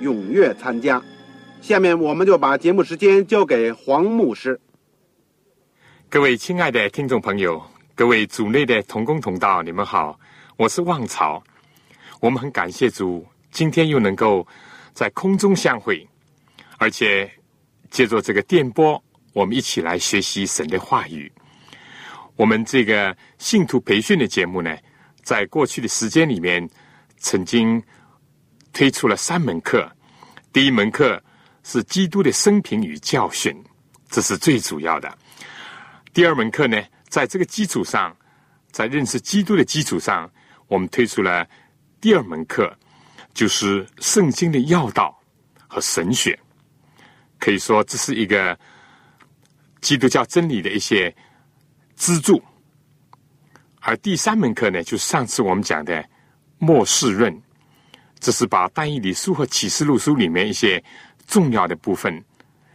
[0.00, 1.02] 踊跃参加。
[1.60, 4.60] 下面我们就把节目时间交给黄牧师。
[6.08, 7.62] 各位亲爱的听众朋友，
[7.94, 10.18] 各位组内的同工同道，你们好，
[10.56, 11.42] 我是旺草。
[12.20, 14.46] 我们很感谢主，今天又能够
[14.92, 16.06] 在空中相会，
[16.78, 17.30] 而且
[17.90, 21.30] 借助这个电波，我们一起来学习神的话语。
[22.36, 24.76] 我们这个信徒培训的节目呢，
[25.22, 26.68] 在过去的时间里面，
[27.18, 27.82] 曾经
[28.72, 29.90] 推出了三门课。
[30.52, 31.22] 第一门课
[31.62, 33.56] 是基督的生平与教训，
[34.08, 35.18] 这是最主要的。
[36.12, 38.16] 第二门课呢，在这个基础上，
[38.70, 40.30] 在认识基督的基础上，
[40.68, 41.46] 我们推出了
[42.00, 42.76] 第二门课，
[43.32, 45.18] 就是圣经的要道
[45.66, 46.38] 和神学。
[47.38, 48.58] 可以说，这是一个
[49.80, 51.14] 基督教真理的一些。
[51.94, 52.42] 资助，
[53.80, 56.04] 而第三门课呢，就是上次我们讲的
[56.58, 57.40] 末世论，
[58.22, 60.82] 这是把单一理书和启示录书里面一些
[61.26, 62.24] 重要的部分、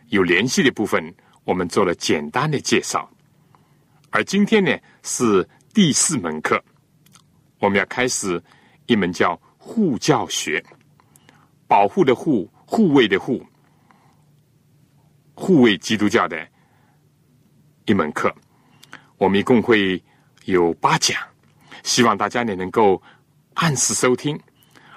[0.09, 1.01] 有联系的部分，
[1.45, 3.09] 我们做了简单的介绍。
[4.09, 6.61] 而今天呢，是第四门课，
[7.59, 8.43] 我们要开始
[8.87, 10.61] 一门叫护教学，
[11.65, 13.41] 保护的护，护卫的护，
[15.33, 16.45] 护卫基督教的
[17.85, 18.35] 一门课。
[19.17, 20.03] 我们一共会
[20.43, 21.17] 有八讲，
[21.83, 23.01] 希望大家呢能够
[23.53, 24.37] 按时收听，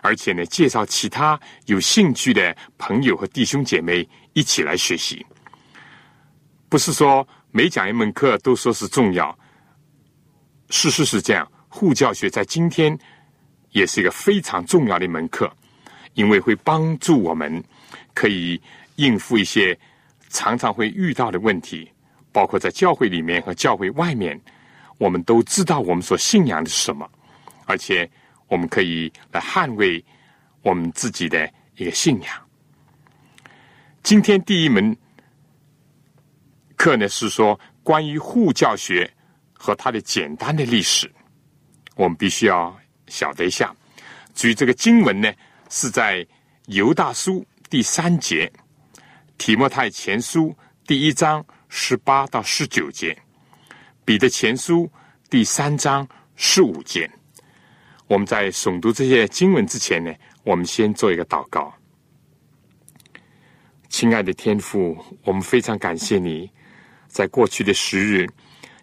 [0.02, 5.24] 而且呢介绍其他有兴趣的朋友和弟兄姐妹一起来学习。
[6.68, 9.36] 不是说每讲一门课都说是重要，
[10.68, 11.50] 事实是这样。
[11.68, 12.98] 护教学在今天
[13.70, 15.52] 也是一个非常重要的一门课，
[16.14, 17.62] 因为会帮助我们
[18.14, 18.60] 可以
[18.96, 19.78] 应付一些
[20.28, 21.90] 常常会遇到的问题。
[22.32, 24.40] 包括在教会里面和教会外面，
[24.98, 27.08] 我们都知道我们所信仰的是什么，
[27.66, 28.08] 而且
[28.50, 30.04] 我们可以来捍卫
[30.60, 32.48] 我们自己的一个信仰。
[34.02, 34.94] 今天第一门
[36.76, 39.10] 课呢是说关于护教学
[39.54, 41.10] 和它的简单的历史，
[41.94, 43.74] 我们必须要晓得一下。
[44.34, 45.32] 至于这个经文呢，
[45.68, 46.26] 是在
[46.66, 48.52] 犹大书第三节，
[49.38, 50.54] 提摩太前书
[50.86, 51.42] 第一章。
[51.72, 53.16] 十八到十九节，
[54.04, 54.90] 彼得前书
[55.28, 57.08] 第三章十五节。
[58.10, 60.12] 我们在诵读这些经文之前呢，
[60.42, 61.72] 我们先做一个祷告。
[63.88, 66.50] 亲爱的天父，我们非常感谢你，
[67.06, 68.26] 在过去的时日，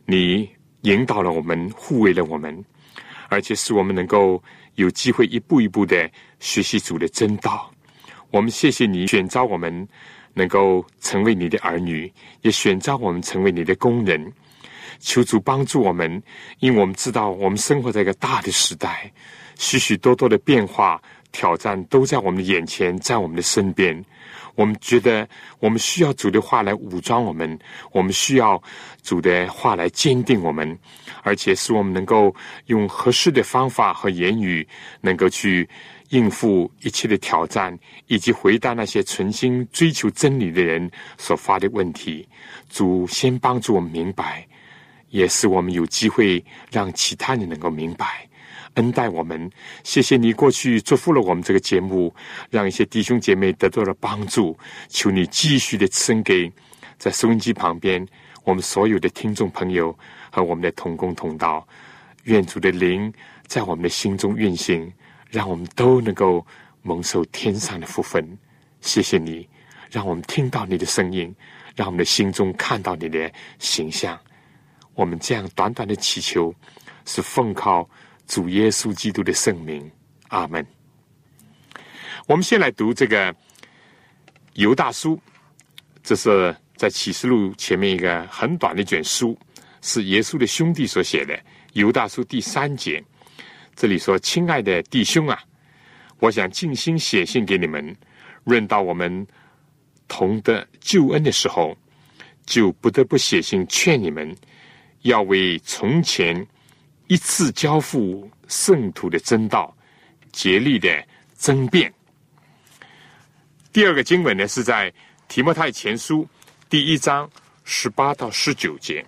[0.05, 0.49] 你
[0.83, 2.63] 引导了我们，护卫了我们，
[3.27, 4.41] 而且使我们能够
[4.75, 7.69] 有机会一步一步的学习主的真道。
[8.31, 9.85] 我们谢谢你选召我们。
[10.33, 14.31] 能够成为你的儿女，也选召我们成为你的工人。
[14.99, 16.21] 求主帮助我们，
[16.59, 19.11] 因为我们知道我们生活在一个大的时代，
[19.57, 24.03] 许许多多的变化、挑战都在我们的眼前，在我们的身边。
[24.55, 25.27] 我们觉得
[25.59, 27.59] 我们需要主的话来武装我们，
[27.91, 28.61] 我们需要
[29.03, 30.77] 主的话来坚定我们，
[31.21, 32.35] 而且使我们能够
[32.65, 34.67] 用合适的方法和言语，
[35.01, 35.67] 能够去。
[36.11, 42.25] 应付一切的挑战，以及回答那些存心追求真理的人所发的问题，
[42.69, 44.47] 主先帮助我们明白，
[45.09, 48.27] 也使我们有机会让其他人能够明白，
[48.75, 49.49] 恩待我们。
[49.83, 52.13] 谢谢你过去祝福了我们这个节目，
[52.49, 54.57] 让一些弟兄姐妹得到了帮助。
[54.87, 56.51] 求你继续的赐给
[56.97, 58.05] 在收音机旁边
[58.43, 59.97] 我们所有的听众朋友
[60.31, 61.67] 和我们的同工同道，
[62.23, 63.11] 愿主的灵
[63.45, 64.91] 在我们的心中运行。
[65.29, 66.47] 让我们都能够
[66.83, 68.25] 蒙受天上的福分，
[68.79, 69.45] 谢谢你，
[69.91, 71.35] 让我们听到你的声音，
[71.75, 74.17] 让我们的心中看到你的形象。
[74.97, 76.51] 我们这样短短的祈求，
[77.05, 77.87] 是奉靠
[78.25, 79.89] 主耶稣基督的圣名，
[80.29, 80.65] 阿门。
[82.25, 83.33] 我们先来读这个
[84.53, 85.21] 犹大书，
[86.01, 89.37] 这是在启示录前面一个很短的一卷书，
[89.83, 91.39] 是耶稣的兄弟所写的。
[91.73, 93.03] 犹大书第三节，
[93.75, 95.39] 这里说：“亲爱的弟兄啊，
[96.17, 97.95] 我想尽心写信给你们，
[98.45, 99.27] 论到我们
[100.07, 101.77] 同的救恩的时候，
[102.47, 104.35] 就不得不写信劝你们，
[105.07, 106.45] 要为从前
[107.07, 109.75] 一次交付圣徒的真道，
[110.31, 111.03] 竭力的
[111.37, 111.91] 争辩。”
[113.73, 114.93] 第二个经文呢，是在
[115.27, 116.27] 提摩太前书
[116.69, 117.29] 第一章
[117.63, 119.05] 十八到十九节，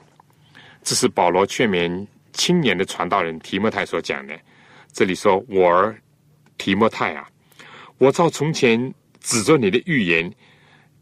[0.84, 4.40] 这是保罗劝勉青年的传道人提摩太所讲的。
[4.94, 6.00] 这里说：“我儿
[6.58, 7.28] 提摩太啊，
[7.98, 10.32] 我照从前指着你的预言，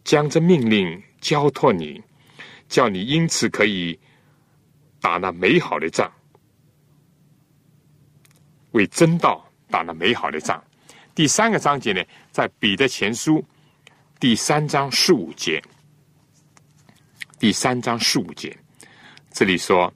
[0.04, 2.02] 将这命令交托你，
[2.68, 3.98] 叫你因此可以
[5.00, 6.12] 打那美好的仗，
[8.72, 10.64] 为真道打那美好的仗。”
[11.16, 13.44] 第三个章节呢，在彼得前书。
[14.20, 15.62] 第三章十五节，
[17.38, 18.56] 第三章十五节，
[19.32, 19.94] 这里说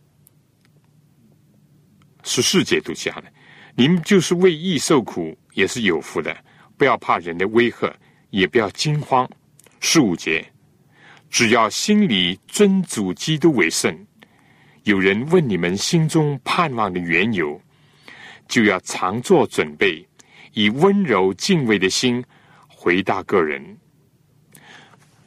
[2.23, 3.33] 十四节读下来，
[3.75, 6.35] 你们就是为义受苦，也是有福的。
[6.77, 7.91] 不要怕人的威吓，
[8.29, 9.27] 也不要惊慌。
[9.79, 10.51] 十五节，
[11.29, 14.07] 只要心里尊主基督为圣。
[14.83, 17.61] 有人问你们心中盼望的缘由，
[18.47, 20.03] 就要常做准备，
[20.53, 22.23] 以温柔敬畏的心
[22.67, 23.77] 回答个人。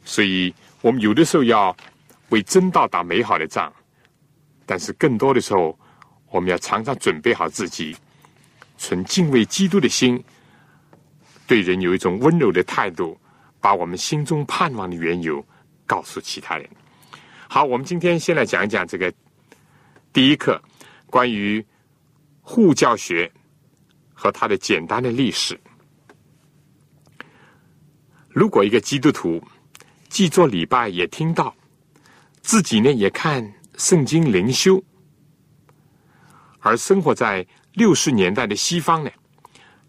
[0.03, 1.75] 所以，我们有的时候要
[2.29, 3.71] 为真道打美好的仗，
[4.65, 5.77] 但是更多的时候，
[6.31, 7.95] 我们要常常准备好自己，
[8.77, 10.21] 存敬畏基督的心，
[11.47, 13.17] 对人有一种温柔的态度，
[13.61, 15.43] 把我们心中盼望的缘由
[15.85, 16.69] 告诉其他人。
[17.47, 19.11] 好，我们今天先来讲一讲这个
[20.15, 20.61] 第一课，
[21.07, 21.61] 关于
[22.39, 23.29] 护教学
[24.13, 25.59] 和它的简单的历史。
[28.29, 29.43] 如果一个基督徒，
[30.07, 31.53] 既做礼拜也听到，
[32.41, 34.81] 自己呢也看圣经灵修，
[36.61, 39.11] 而生活在六十年代的西方呢，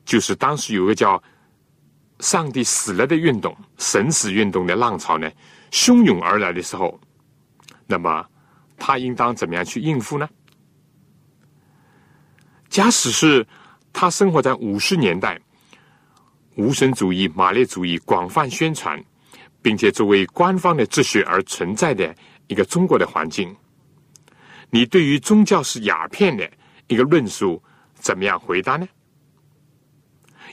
[0.04, 1.22] 就是当时有个叫
[2.18, 5.30] “上帝死了”的运动、神死运动的浪潮呢，
[5.70, 7.00] 汹涌而来的时候，
[7.86, 8.26] 那么
[8.76, 10.28] 他应当怎么样去应付呢？
[12.68, 13.46] 假使是
[13.92, 15.40] 他生活在五十年代，
[16.56, 19.02] 无神主义、马列主义广泛宣传。
[19.62, 22.14] 并且作为官方的秩序而存在的
[22.46, 23.52] 一个中国的环境，
[24.70, 26.48] 你对于宗教是鸦片的
[26.86, 27.60] 一个论述
[27.94, 28.86] 怎么样回答呢？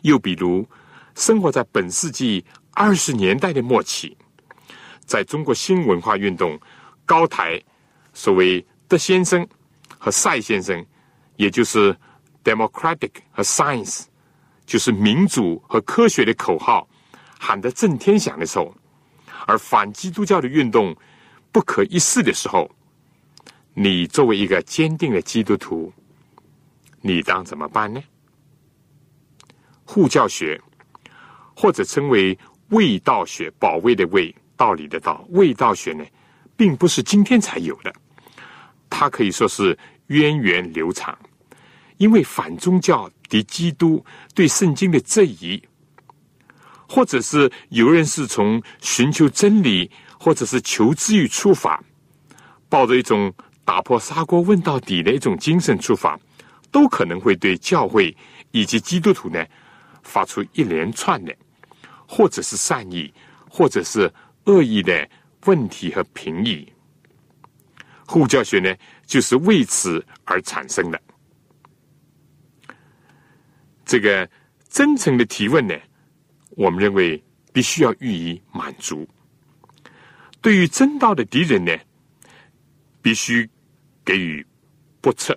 [0.02, 0.68] 又比如，
[1.14, 4.18] 生活在本世纪二十年代的末期，
[5.06, 6.60] 在中国新文化运动
[7.06, 7.62] 高台，
[8.14, 9.46] 所谓德先生
[9.98, 10.86] 和赛先生，
[11.36, 11.96] 也就是
[12.44, 14.04] democratic 和 science，
[14.66, 16.88] 就是民主和科学的口号
[17.40, 18.74] 喊得震天响的时候。
[19.46, 20.96] 而反基督教的运动
[21.52, 22.70] 不可一世的时候，
[23.74, 25.92] 你作为一个坚定的基督徒，
[27.02, 28.02] 你当怎么办呢？
[29.84, 30.62] 护教学，
[31.54, 32.38] 或者称为
[32.70, 36.06] 卫道学，保卫的卫，道理的道，卫道学呢，
[36.56, 37.94] 并不是今天才有的，
[38.96, 39.76] 它可以说是
[40.08, 41.18] 源远流长，
[41.98, 44.06] 因为反宗教、敌基督、
[44.36, 45.62] 对圣经的质疑。
[46.88, 51.84] 或者是有人是从寻求真理，或者是求知欲出发，
[52.70, 53.34] 抱着一种
[53.66, 56.20] 打破砂锅问到底的一种精神出发，
[56.70, 58.16] 都可能会对教会
[58.52, 59.44] 以及基督徒呢
[60.04, 61.36] 发出一连串的，
[62.08, 63.12] 或者是善意，
[63.50, 64.12] 或者是
[64.44, 65.10] 恶意的
[65.46, 66.72] 问题和评议。
[68.06, 71.02] 护教学呢，就是为此而产生的。
[73.86, 74.30] 这个
[74.70, 75.76] 真诚的提问呢？
[76.52, 79.08] 我们认为必须要予以满足。
[80.42, 81.76] 对于真道的敌人呢，
[83.02, 83.50] 必须
[84.06, 84.46] 给予
[85.02, 85.36] 不测。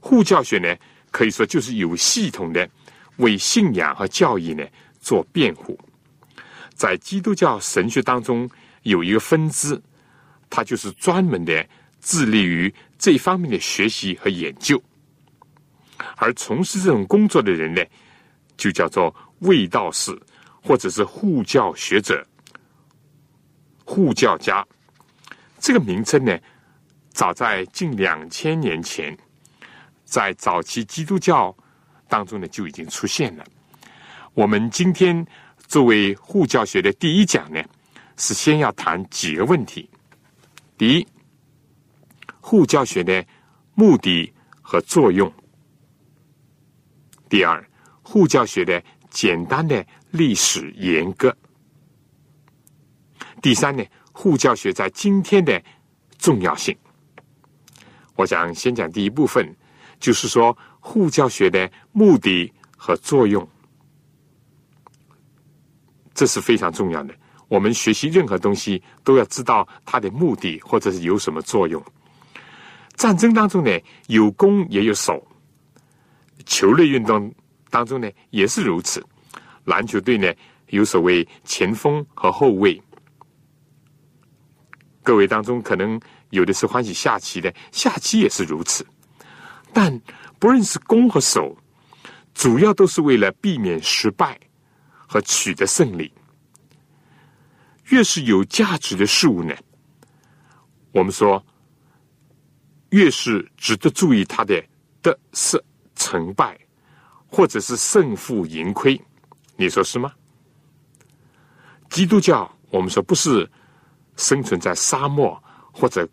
[0.00, 0.74] 护教学呢，
[1.10, 2.68] 可以说就是有系统的
[3.16, 4.66] 为信仰和教义呢
[5.00, 5.78] 做辩护。
[6.74, 8.48] 在基督教神学当中
[8.82, 9.80] 有一个分支，
[10.50, 11.66] 他就是专门的
[12.02, 14.82] 致力于这方面的学习和研究。
[16.16, 17.82] 而从事这种工作的人呢，
[18.58, 19.14] 就叫做。
[19.40, 20.14] 卫道士，
[20.62, 22.22] 或者是护教学者、
[23.86, 24.62] 护教家，
[25.58, 26.38] 这个名称呢，
[27.08, 29.16] 早在近两千年前，
[30.04, 31.56] 在早期基督教
[32.06, 33.42] 当中呢就已经出现了。
[34.34, 35.26] 我们今天
[35.66, 37.64] 作为护教学的第一讲呢，
[38.18, 39.88] 是先要谈几个问题：
[40.80, 41.06] 第一，
[42.40, 43.22] 护教学的
[43.74, 44.32] 目的
[44.62, 45.30] 和作用；
[47.28, 47.62] 第二，
[48.00, 48.82] 护教学的。
[49.10, 51.36] 简单的历史严格。
[53.42, 55.60] 第三呢，护教学在今天的
[56.16, 56.78] 重要性。
[58.14, 59.52] 我想先讲第一部分，
[59.98, 63.46] 就是说护教学的目的和作用，
[66.14, 67.19] 这是非常重要的。
[67.50, 71.84] 我们学习任何东西都要知道它的目的，或者是有什么作用。
[72.94, 73.76] 战争当中呢，
[74.06, 75.16] 有攻也有守；
[76.46, 77.34] 球类运动
[77.68, 79.04] 当中呢，也是如此。
[79.64, 80.32] 篮球队呢，
[80.68, 82.80] 有所谓前锋和后卫。
[85.02, 88.86] 各位当中可能有的是欢喜下棋的，下棋也是如此。
[89.72, 90.00] 但
[90.38, 91.56] 不论是攻和守，
[92.32, 94.38] 主要都是为了避免失败
[95.08, 96.12] 和取得胜利。
[97.90, 99.54] 越是有价值的事物呢，
[100.90, 101.44] 我们说。
[102.92, 104.60] 越是值得注意他的
[105.00, 105.56] 得失
[105.94, 106.58] 成败，
[107.28, 109.00] 或者是胜负盈亏，
[109.54, 110.12] 你说是吗？
[111.88, 113.48] 基督教我们说不是
[114.16, 115.40] 生存在沙漠
[115.72, 116.04] 或者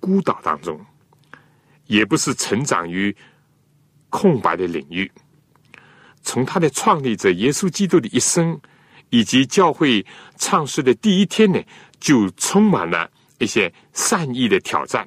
[0.00, 0.80] 孤岛当中，
[1.84, 3.14] 也不是成长于
[4.08, 5.12] 空白的领域。
[6.22, 8.58] 从他的创立者耶稣基督的一生，
[9.12, 10.04] 以及教会
[10.38, 11.62] 创世的第一天呢，
[12.00, 15.06] 就充满了一些善意的挑战。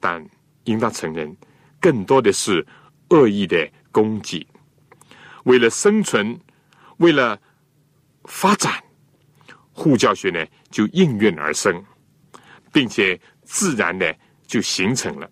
[0.00, 0.28] 但
[0.64, 1.34] 应当承认，
[1.80, 2.66] 更多的是
[3.10, 4.44] 恶意的攻击。
[5.44, 6.36] 为了生存，
[6.96, 7.40] 为了
[8.24, 8.82] 发展，
[9.72, 11.80] 护教学呢就应运而生，
[12.72, 14.12] 并且自然的
[14.48, 15.30] 就形成了。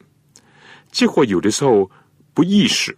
[0.92, 1.90] 结果有的时候
[2.32, 2.96] 不意识，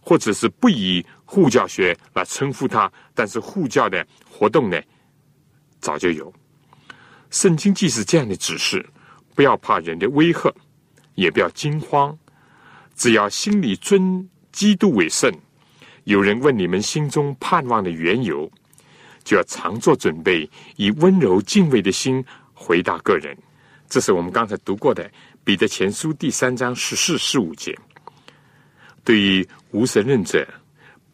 [0.00, 4.80] 或者是不以护教学来称呼他，但是护教的活动呢
[5.78, 6.32] 早就有。
[7.28, 8.82] 圣经既是这样的指示，
[9.34, 10.50] 不要怕人的威吓。
[11.14, 12.16] 也不要惊慌，
[12.94, 15.28] 只要心里尊基督为圣。
[16.04, 18.48] 有人问你们心中盼望的缘由，
[19.24, 23.36] 就要常做准备，以温柔敬畏的心回答个人。
[23.88, 25.04] 这是我们刚才读过的
[25.42, 27.76] 《彼得前书》第三章十四、十五节。
[29.02, 30.46] 对于无神论者、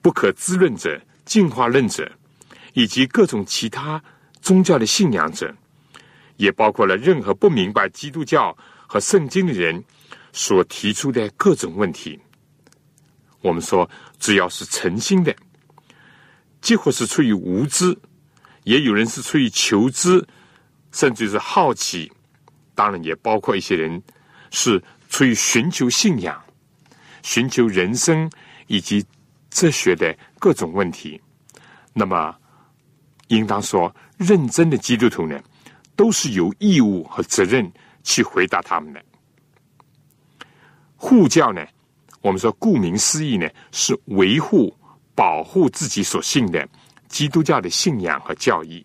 [0.05, 2.13] 不可滋润者、进化论者，
[2.75, 4.05] 以及各种其他
[4.43, 5.51] 宗教的信仰者，
[6.37, 8.55] 也包括了任何不明白基督教。
[8.87, 9.83] 和圣经的人
[10.33, 12.21] 所提出的各种问题，
[13.41, 13.89] 我们说，
[14.21, 15.35] 只要是诚心的，
[16.61, 17.97] 几乎是出于无知，
[18.65, 20.25] 也有人是出于求知，
[20.93, 22.13] 甚至是好奇，
[22.75, 24.01] 当然也包括一些人
[24.51, 26.41] 是出于寻求信仰、
[27.23, 28.31] 寻求人生
[28.69, 29.05] 以及
[29.55, 31.19] 哲学的各种问题。
[31.95, 32.37] 那么，
[33.29, 35.41] 应当说，认真的基督徒呢，
[35.97, 37.73] 都是有义务和责任。
[38.07, 39.03] 去回答他们的
[40.95, 41.67] 护教呢？
[42.21, 44.77] 我们说，顾名思义呢，是维护、
[45.15, 46.69] 保护自己所信的
[47.09, 48.85] 基督教的信仰和教义。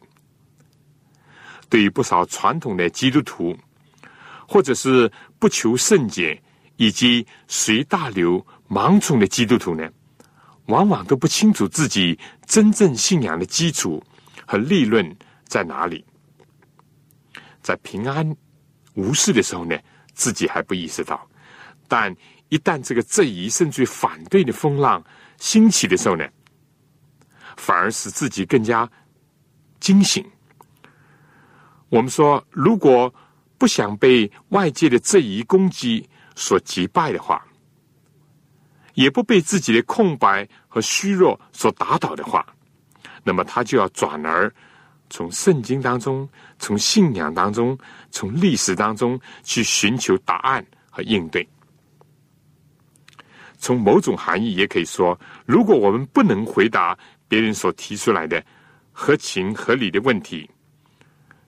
[1.67, 3.53] 对于不少传统的基督徒，
[4.47, 6.41] 或者是不求甚解
[6.77, 9.91] 以及随大流盲从的基督徒呢，
[10.69, 14.01] 往往都不清楚自己真正信仰的基础
[14.47, 16.03] 和立论在哪里，
[17.61, 18.35] 在平安。
[18.95, 19.77] 无事的时候呢，
[20.13, 21.15] 自己还不意识到；
[21.87, 22.13] 但
[22.49, 25.01] 一旦这个质疑甚至反对的风浪
[25.37, 26.27] 兴起的时候呢，
[27.55, 28.89] 反而使自己更加
[29.79, 30.25] 惊醒。
[31.87, 33.13] 我们说，如果
[33.57, 37.45] 不想被外界的质疑攻击所击败的话，
[38.99, 42.45] 也不被自己的空白和虚弱所打倒的话，
[43.23, 44.53] 那么他就要转而。
[45.09, 46.27] 从圣经当中，
[46.59, 47.77] 从信仰当中，
[48.11, 51.47] 从历史当中去寻求答案和应对。
[53.57, 56.95] 从某种含义也可以说，如果我们不能回答
[57.29, 58.43] 别人所提出来的
[58.91, 60.47] 合情合理的问题，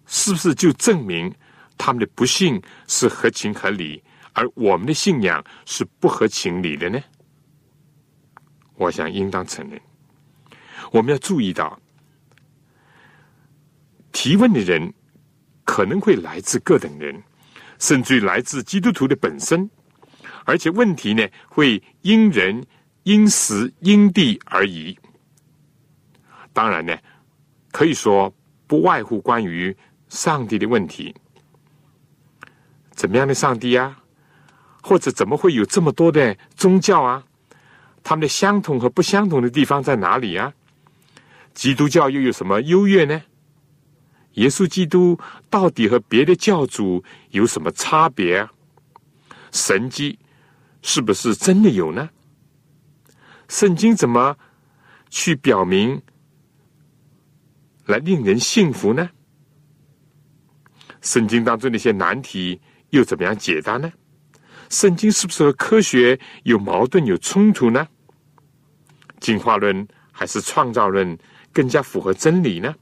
[0.05, 1.29] 是不是就证明
[1.77, 6.97] 他们的不幸是合情合理，而我们的信仰是不合情理的呢？
[8.81, 9.79] 我想应当承认，
[10.91, 11.79] 我们要注意到。
[14.11, 14.91] 提问的人
[15.63, 17.21] 可能会来自各等人，
[17.77, 19.69] 甚至于来自基督徒的本身，
[20.45, 22.65] 而且问题呢会因人、
[23.03, 24.97] 因时、因地而异。
[26.51, 26.97] 当然呢，
[27.71, 28.33] 可以说
[28.65, 29.77] 不外乎关于
[30.09, 31.15] 上帝的问题：
[32.95, 34.01] 怎么样的上帝啊？
[34.81, 37.23] 或者怎么会有这么多的宗教啊？
[38.03, 40.53] 他们的相同和不相同的地方在哪里啊？
[41.53, 43.21] 基督教又有什么优越呢？
[44.33, 48.51] 耶稣基督到底和别的教主有什么差别啊？
[49.51, 50.17] 神迹
[50.81, 52.09] 是不是真的有呢？
[53.49, 54.37] 圣经怎么
[55.09, 56.01] 去表明，
[57.85, 59.09] 来令人信服呢？
[61.01, 63.91] 圣经当中那些难题又怎么样解答呢？
[64.71, 67.85] 圣经是不是和科学有矛盾、有冲突呢？
[69.19, 71.15] 进化论还是创造论
[71.51, 72.73] 更加符合真理呢？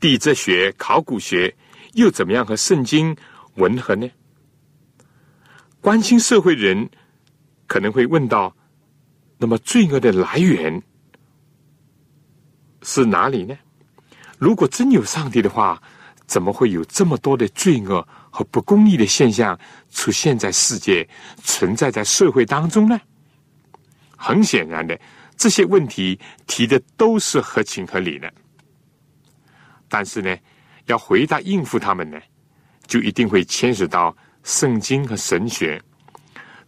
[0.00, 1.54] 地质学、考古学
[1.92, 3.14] 又怎么样和圣经
[3.56, 4.10] 吻合呢？
[5.82, 6.88] 关心社会人
[7.66, 8.56] 可能会问到：
[9.36, 10.82] 那么罪恶的来源
[12.80, 13.54] 是哪里呢？
[14.38, 15.82] 如果真有上帝的话，
[16.26, 19.58] 怎么会有这么多的罪恶和不公义的现象
[19.90, 21.08] 出现在世界、
[21.42, 23.00] 存在在社会当中呢？
[24.14, 25.00] 很显然的，
[25.38, 28.30] 这些问题提的都是合情合理的。
[29.88, 30.36] 但是呢，
[30.84, 32.20] 要回答应付他们呢，
[32.86, 34.14] 就一定会牵涉到
[34.44, 35.80] 圣经和神学、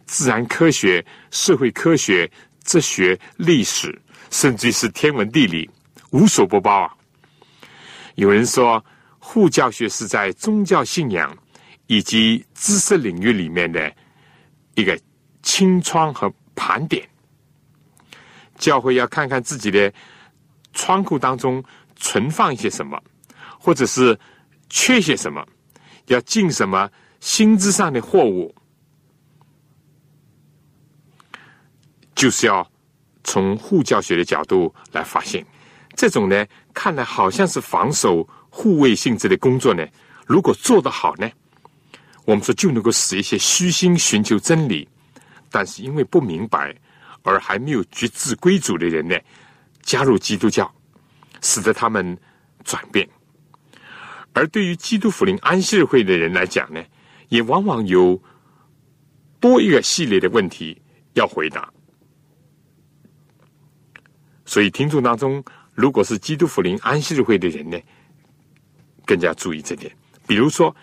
[0.07, 2.27] 自然科学、社会科学、
[2.63, 3.95] 哲学、历史，
[4.31, 5.69] 甚至是天文地理，
[6.09, 6.91] 无所不包啊。
[8.15, 8.83] 有人说。
[9.21, 11.37] 护教学是在宗教信仰
[11.89, 13.91] 以及知识领域里面的
[14.75, 14.97] 一个
[15.41, 17.09] 清窗和盘点。
[18.59, 19.91] 教会要看看自己的
[20.71, 21.63] 仓库当中
[21.95, 23.01] 存放一些什么，
[23.59, 24.17] 或者是
[24.69, 25.43] 缺些什么，
[26.05, 26.87] 要进什么
[27.19, 28.53] 薪资上的货物，
[32.13, 32.69] 就是要
[33.23, 35.43] 从护教学的角度来发现。
[35.95, 38.29] 这种呢，看来好像是防守。
[38.51, 39.87] 护卫性质的工作呢，
[40.25, 41.29] 如果做得好呢，
[42.25, 44.87] 我们说就能够使一些虚心寻求真理，
[45.49, 46.75] 但是因为不明白
[47.23, 49.17] 而还没有决志归主的人呢，
[49.81, 50.71] 加入基督教，
[51.41, 52.17] 使得他们
[52.63, 53.07] 转变。
[54.33, 56.83] 而对于基督福临安息日会的人来讲呢，
[57.29, 58.21] 也往往有
[59.39, 60.79] 多一个系列的问题
[61.13, 61.67] 要回答。
[64.45, 67.77] 所以听众当中，如果是基督福临安息日会的人呢，
[69.05, 69.91] 更加注意这点，
[70.27, 70.75] 比如说，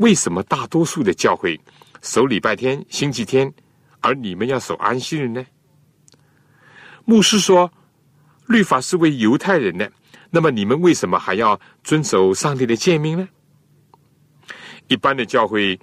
[0.00, 1.60] 为什么大多数的教会
[2.00, 3.52] 守礼拜天、星期天，
[4.00, 5.44] 而你们要守安息日呢？
[7.04, 7.70] 牧师说，
[8.46, 9.92] 律法是为犹太人的，
[10.30, 13.28] 那么你们为什么还要遵守上帝的诫命呢？
[14.88, 15.78] 一般的教会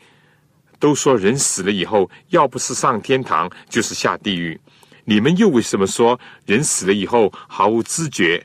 [0.79, 4.59] 都说，人死了以后，要不是上天堂，就是下地狱。
[5.05, 8.43] 你们又为什么说人死了以后毫无知觉，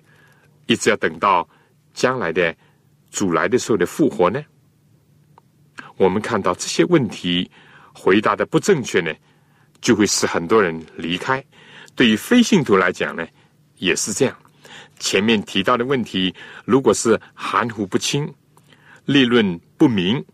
[0.67, 1.49] 一直要等到
[1.95, 2.55] 将来的？
[3.11, 4.43] 主来的时候的复活呢？
[5.97, 7.51] 我们看到这些问题
[7.93, 9.13] 回答的不正确呢，
[9.81, 11.45] 就会使很多人离开。
[11.95, 13.27] 对于非信徒来讲呢，
[13.77, 14.37] 也是这样。
[14.99, 18.33] 前面提到的问题，如果是含糊不清、
[19.05, 20.25] 立论不明，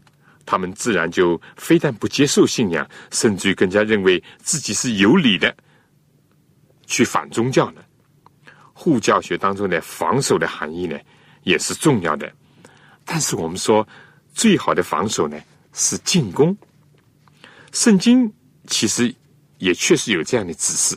[0.45, 5.55] 他们自然就非但不接受信仰，甚至于更加认为自己是有理的，
[6.87, 7.83] 去反宗教呢。
[8.73, 10.97] 护教学当中的防守的含义呢，
[11.43, 12.31] 也是重要的。
[13.05, 13.87] 但是我们说，
[14.39, 15.37] 最好的防守呢
[15.73, 16.57] 是进攻。
[17.73, 18.33] 圣经
[18.69, 19.13] 其实
[19.59, 20.97] 也确实有这样的指示，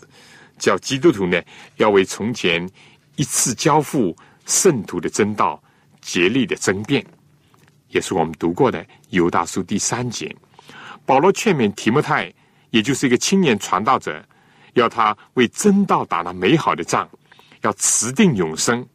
[0.59, 1.41] 叫基督徒呢
[1.77, 2.69] 要为从前
[3.15, 5.61] 一次交付圣徒的真道
[6.01, 7.03] 竭力的争辩，
[7.87, 10.33] 也是我们读过的犹大书第三节。
[11.03, 12.31] 保罗劝勉提摩太，
[12.69, 14.23] 也就是一个青年传道者，
[14.73, 17.09] 要他为真道打那美好的仗，
[17.61, 18.87] 要持定永生。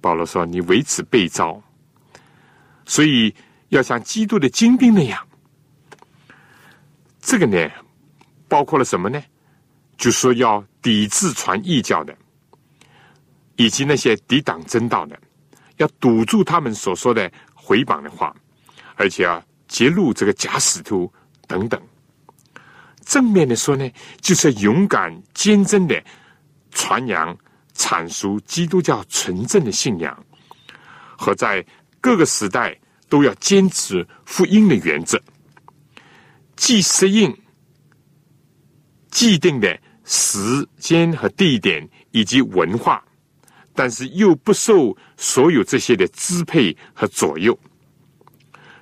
[0.00, 1.62] 保罗说：“你为此被召，
[2.90, 3.32] 所以
[3.68, 5.24] 要像基督的精兵那样。
[7.20, 7.70] 这个呢，
[8.48, 9.22] 包括了什么呢？
[9.96, 12.12] 就说要抵制传异教的，
[13.54, 15.16] 以及那些抵挡真道的，
[15.76, 18.34] 要堵住他们所说的回谤的话，
[18.96, 21.08] 而且要揭露这个假使徒
[21.46, 21.80] 等等。
[23.04, 23.88] 正面的说呢，
[24.20, 26.02] 就是勇敢坚贞的
[26.72, 27.34] 传扬。”
[27.72, 30.26] 阐述基督教纯正的信仰，
[31.16, 31.64] 和在
[31.98, 32.78] 各个时代
[33.10, 35.20] 都要坚持福音的原则，
[36.56, 37.36] 既适应
[39.10, 43.04] 既定的时间和地点以及文化，
[43.74, 47.58] 但是又不受所有这些的支配和左右。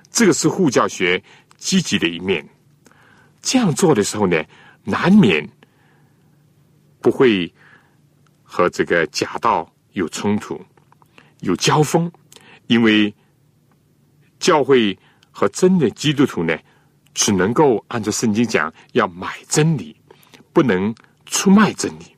[0.09, 1.21] 这个是护教学
[1.57, 2.47] 积极的一面。
[3.41, 4.41] 这样做的时候呢，
[4.85, 5.45] 难免
[7.01, 7.53] 不会。
[8.51, 10.59] 和这个假道有冲突，
[11.41, 12.11] 有交锋，
[12.65, 13.13] 因为
[14.39, 14.97] 教会
[15.31, 16.57] 和真的基督徒呢，
[17.13, 19.95] 只能够按照圣经讲，要买真理，
[20.53, 20.93] 不能
[21.25, 22.15] 出卖真理，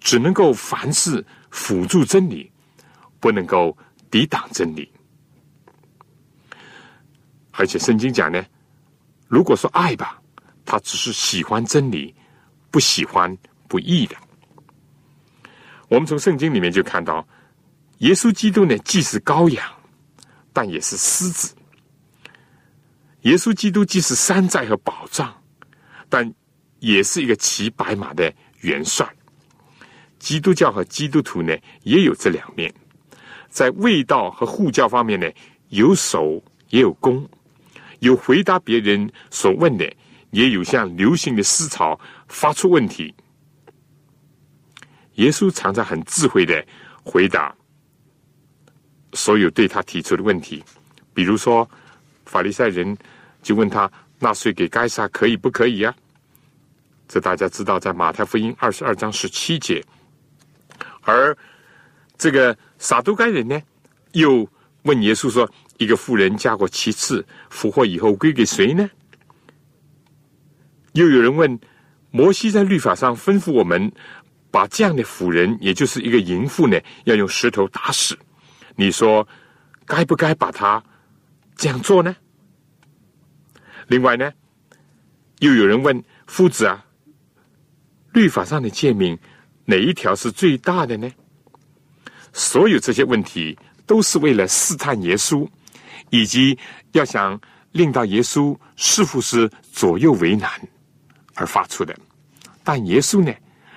[0.00, 2.50] 只能够凡事辅助真理，
[3.18, 3.76] 不能够
[4.10, 4.90] 抵挡真理。
[7.52, 8.44] 而且圣经讲呢，
[9.28, 10.20] 如果说爱吧，
[10.64, 12.14] 他只是喜欢真理，
[12.70, 13.34] 不喜欢
[13.66, 14.14] 不义的。
[15.88, 17.26] 我们从圣经里面就看到，
[17.98, 19.64] 耶稣基督呢，既是羔羊，
[20.56, 21.54] 但也是狮子。
[23.24, 25.30] 耶稣基督既是山寨和宝藏，
[26.08, 26.32] 但
[26.78, 29.06] 也是一个骑白马的元帅。
[30.18, 32.72] 基督教和基督徒呢，也有这两面，
[33.50, 35.30] 在味道和护教方面呢，
[35.68, 37.28] 有守也有攻，
[37.98, 39.84] 有回答别人所问的，
[40.30, 43.14] 也有像流行的思潮发出问题。
[45.16, 46.66] 耶稣常常很智慧的
[47.04, 47.54] 回答
[49.16, 50.62] 所有对他提出的问题，
[51.12, 51.68] 比如说
[52.26, 52.96] 法利赛人
[53.42, 55.92] 就问他纳税给该撒可以不可以呀？
[57.08, 59.82] 这大家知道，在马太福音二十二章十七节。
[61.02, 61.36] 而
[62.18, 63.60] 这个撒都该人呢，
[64.12, 64.48] 又
[64.82, 65.48] 问耶稣说
[65.78, 68.90] ：“一个妇人嫁过七次，复活以后归给谁呢？”
[70.94, 71.58] 又有人问
[72.10, 73.92] ：“摩西在律法上吩咐我们，
[74.50, 78.18] 把这样的妇人，也就是一个淫妇呢，要用石头打死。
[78.76, 79.26] 你说
[79.84, 80.82] 该不该把他
[81.56, 82.14] 这样做呢？”
[83.88, 84.32] 另外呢，
[85.40, 86.84] 又有人问夫子啊，
[88.12, 89.18] 律法上的诫命。
[89.68, 91.10] 哪一条是最大的呢？
[92.32, 95.44] 所有这些问题都是为了试探耶稣，
[96.10, 96.56] 以及
[96.92, 97.40] 要想
[97.72, 100.48] 令到耶稣是否是左右为难
[101.34, 101.92] 而发出的。
[102.62, 103.34] 但耶稣呢，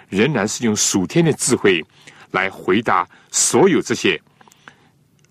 [0.10, 1.84] 仍然是用属天的智慧
[2.30, 4.22] 来回答所有这些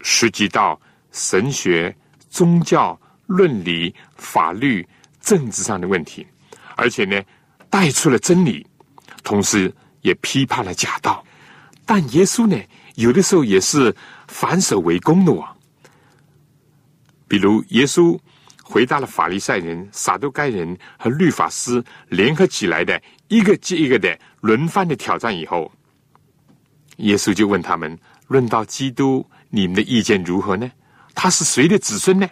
[0.01, 0.81] 涉及到
[1.13, 1.95] 神学、
[2.29, 4.87] 宗教、伦理、法律、
[5.21, 6.27] 政治上的问题，
[6.77, 7.23] 而且呢，
[7.69, 8.67] 带出了真理，
[9.23, 9.75] 同时。
[10.03, 11.23] 也批判了假道，
[11.85, 12.57] 但耶稣呢，
[12.95, 13.95] 有的时候也是
[14.29, 15.45] 反手为攻的哦。
[17.27, 18.17] 比如，耶稣
[18.63, 25.71] 回答了法利赛人、撒都该人和律法师联合起来的一个接一个的轮番的挑战以后，
[26.99, 30.71] 耶稣就问他们：“论到基督，你们的意见如何呢？
[31.15, 32.29] 他是谁的子孙呢？”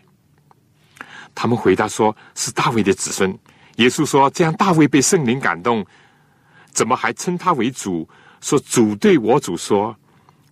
[1.34, 3.36] 他们回答说：“是大卫的子孙。”
[3.76, 5.84] 耶稣说：“这样，大卫被圣灵感动。”
[6.72, 8.08] 怎么还称他为主？
[8.40, 9.96] 说主对我主说：“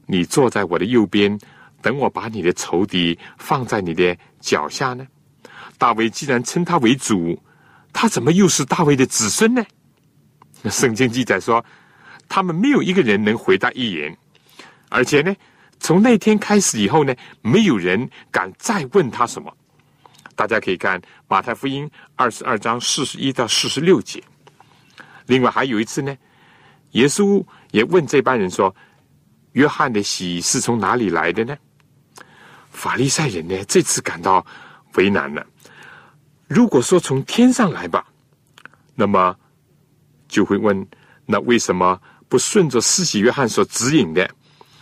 [0.06, 1.38] 你坐在我的右边，
[1.80, 5.06] 等我把你的仇敌放在你的脚下呢？”
[5.78, 7.38] 大卫既然称他为主，
[7.92, 9.64] 他怎么又是大卫的子孙呢？
[10.70, 11.64] 圣经记载说，
[12.28, 14.16] 他们没有一个人能回答一言，
[14.88, 15.34] 而且呢，
[15.84, 19.54] 从那天开始以后呢，没有人敢再问他什么。
[20.34, 24.24] 大家可以看马太福音二十二章四十一到四十六节。
[25.26, 26.16] 另外还有一次呢，
[26.92, 28.74] 耶稣也问这班人说
[29.52, 31.54] ：“约翰的喜是从哪里来的呢？”
[32.72, 34.42] 法利赛人呢这次感到
[34.94, 35.46] 为难了。
[36.48, 38.06] 如果说从天上来吧，
[38.94, 39.36] 那么
[40.28, 40.88] 就会问：
[41.26, 44.26] 那为什么不顺着施洗约翰所指引的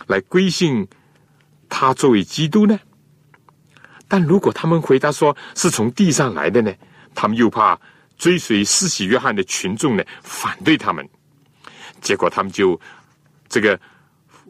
[0.07, 0.87] 来归信
[1.69, 2.79] 他作为基督呢？
[4.07, 6.73] 但如果他们回答说是从地上来的呢，
[7.13, 7.79] 他们又怕。
[8.15, 11.05] 追随施洗约翰的群众呢，反对他们，
[11.99, 12.79] 结果他们就
[13.49, 13.77] 这个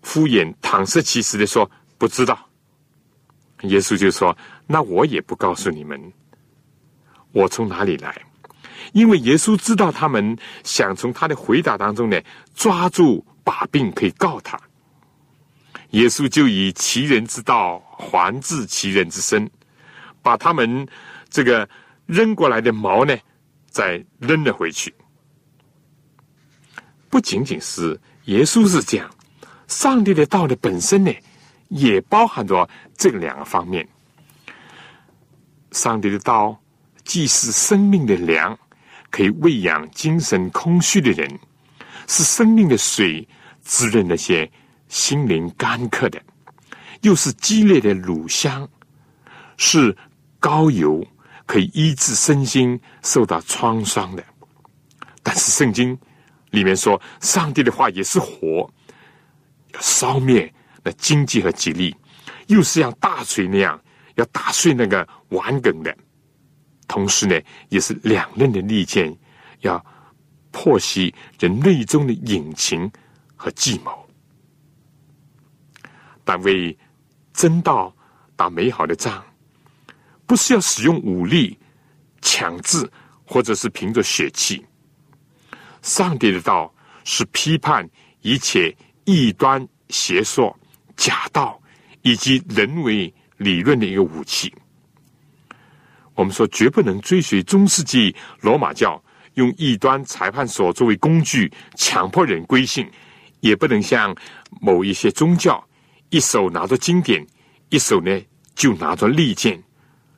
[0.03, 2.37] 敷衍、搪塞其词的说不知道。
[3.61, 4.37] 耶稣就说
[4.67, 6.11] ：“那我也不告诉你们，
[7.31, 8.21] 我从哪里来。”
[8.91, 12.21] 因为耶稣知道他们想从他的回答当中呢
[12.53, 14.59] 抓住把柄，可以告他。
[15.93, 19.49] 耶稣就以其人之道还治其人之身，
[20.21, 20.87] 把他们
[21.29, 21.67] 这个
[22.05, 23.17] 扔过来的矛呢。
[23.73, 24.93] 再扔了回去。
[27.09, 29.09] 不仅仅是耶稣是这样，
[29.67, 31.11] 上帝的道的本身呢，
[31.69, 33.89] 也包含着这两个方面。
[35.71, 36.55] 上帝的道
[37.03, 38.55] 既是生命的粮，
[39.09, 41.27] 可以喂养精神空虚的人；
[42.07, 43.27] 是生命的水，
[43.63, 44.51] 滋润那些
[44.93, 46.19] 心灵干渴的；
[47.01, 48.69] 又是激烈的乳香，
[49.57, 49.97] 是
[50.39, 51.03] 高油。
[51.45, 54.23] 可以医治身心受到创伤的，
[55.21, 55.95] 但是圣经
[56.51, 58.71] 里面说，上帝的话也是火，
[59.73, 60.51] 要烧灭
[60.81, 61.93] 那荆棘和吉利，
[62.47, 63.79] 又是像大锤那样
[64.15, 65.95] 要打碎那个顽梗的，
[66.87, 69.13] 同时呢，也是两刃的利剑，
[69.59, 69.85] 要
[70.49, 72.89] 破析人内中的隐情
[73.35, 74.02] 和计谋。
[76.23, 76.77] 但为
[77.33, 77.93] 真道
[78.35, 79.23] 打美好的仗。
[80.25, 81.57] 不是要使用武力、
[82.21, 82.89] 强制，
[83.25, 84.65] 或者是凭着血气。
[85.81, 87.87] 上帝的道是批判
[88.21, 90.57] 一切异端、邪说、
[90.95, 91.61] 假道
[92.01, 94.53] 以及人为理论的一个武器。
[96.15, 102.89] 我们说，绝不能追随中世纪罗马教用异端裁判所作为工具，强迫人归信，
[103.41, 104.15] 也不能像
[104.61, 105.61] 某一些宗教，
[106.13, 107.25] 一手拿着经典，
[107.69, 108.21] 一手呢
[108.53, 109.59] 就拿着利剑，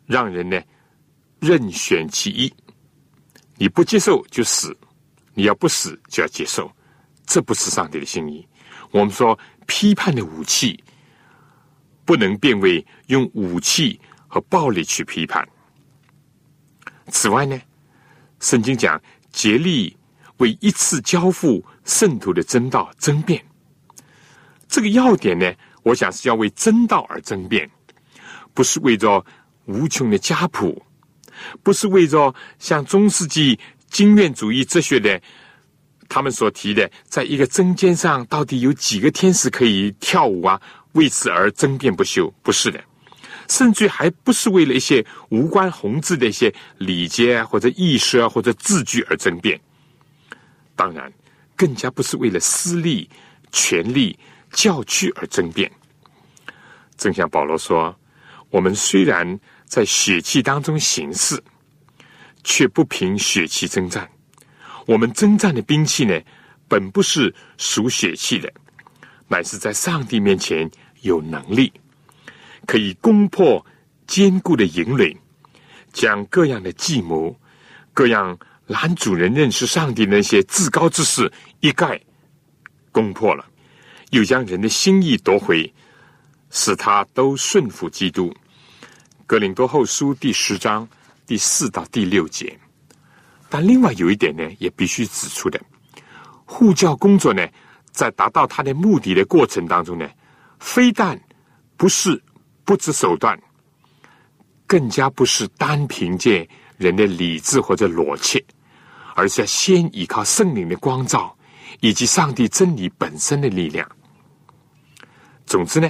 [0.06, 0.62] 让人呢
[1.40, 2.54] 任选其一。
[3.56, 4.78] 你不接受就死，
[5.34, 6.70] 你要不死就要接受，
[7.26, 8.46] 这不是上帝的心意。
[8.92, 10.78] 我们说批判的武器
[12.04, 15.48] 不能变为用武器和暴力去批判。
[17.08, 17.58] 此外呢，
[18.42, 19.96] 圣经讲竭力
[20.40, 23.42] 为一次交付圣徒的真道争辩，
[24.68, 25.54] 这个要点呢，
[25.86, 27.70] 我想是要为真道而争辩，
[28.56, 29.24] 不是为着
[29.66, 30.84] 无穷的家谱，
[31.62, 33.60] 不是为着像中世纪
[33.92, 35.22] 经验主义哲学的
[36.10, 40.60] 他们所提的，在一个针尖上到底有几个天使可以跳舞啊？
[40.94, 42.84] 为此而争辩不休，不是的。
[43.48, 49.62] 甚至还不是为了一些无关宏志的一些礼节啊，或者意识啊，或者字句而争辩。
[50.76, 51.14] 当然，
[51.56, 53.08] 更加不是为了私利、
[53.52, 54.18] 权力、
[54.56, 55.70] 教区而争辩。
[56.98, 57.96] 正像保罗说
[58.50, 61.44] ：“我们虽然在血气当中行事，
[62.44, 64.10] 却不凭血气征战。
[64.88, 66.20] 我们征战的兵器呢，
[66.68, 68.52] 本不是属血气的，
[69.28, 71.72] 乃是在上帝面前有能力。”
[72.66, 73.64] 可以攻破
[74.08, 75.16] 坚固的营垒，
[75.94, 77.40] 将各样的计谋、
[77.94, 82.02] 各样拦主人认识上帝那些至高之事一概
[82.92, 83.46] 攻破了，
[84.16, 85.72] 又将人的心意夺回，
[86.50, 88.34] 使他都顺服基督。
[89.28, 90.88] 格林多后书第十章
[91.28, 92.58] 第四到第六节。
[93.50, 95.60] 但另外有一点呢，也必须指出的，
[96.46, 97.46] 护教工作呢，
[97.92, 100.10] 在达到他的目的的过程当中呢，
[100.60, 101.20] 非但
[101.78, 102.22] 不是。
[102.68, 103.40] 不择手段，
[104.66, 106.50] 更加不是单凭借
[106.80, 108.44] 人的理智或者逻辑，
[109.14, 111.38] 而是要先依靠圣灵的光照
[111.80, 113.88] 以及上帝真理本身的力量。
[115.46, 115.90] 总之呢，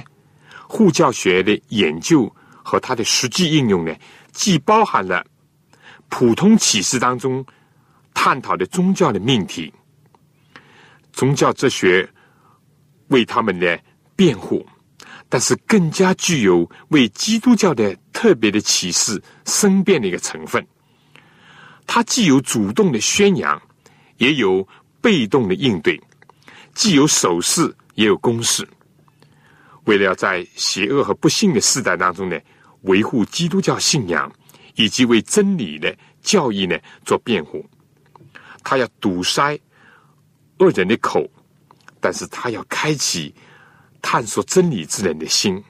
[0.68, 3.94] 护教学的研究和它的实际应用呢，
[4.32, 5.24] 既包含了
[6.08, 7.44] 普通启示当中
[8.14, 9.72] 探讨的宗教的命题，
[11.12, 12.08] 宗教哲学
[13.08, 13.80] 为他们的
[14.14, 14.64] 辩护。
[15.28, 20.64] 但是更加具有为基督教的特别的启示申辩的一个成分，
[21.84, 23.60] 它既有主动的宣扬，
[24.18, 24.66] 也有
[25.00, 26.00] 被动的应对，
[26.74, 28.64] 既有守势，也有攻势。
[29.86, 32.38] 为了要在邪恶和不幸的时代当中呢，
[32.82, 34.30] 维护基督教信仰
[34.76, 37.68] 以及为真理的教义呢做辩护，
[38.62, 39.58] 他要堵塞
[40.58, 41.28] 恶人的口，
[42.00, 43.34] 但是他要开启。
[44.02, 45.60] 探索真理之人的心，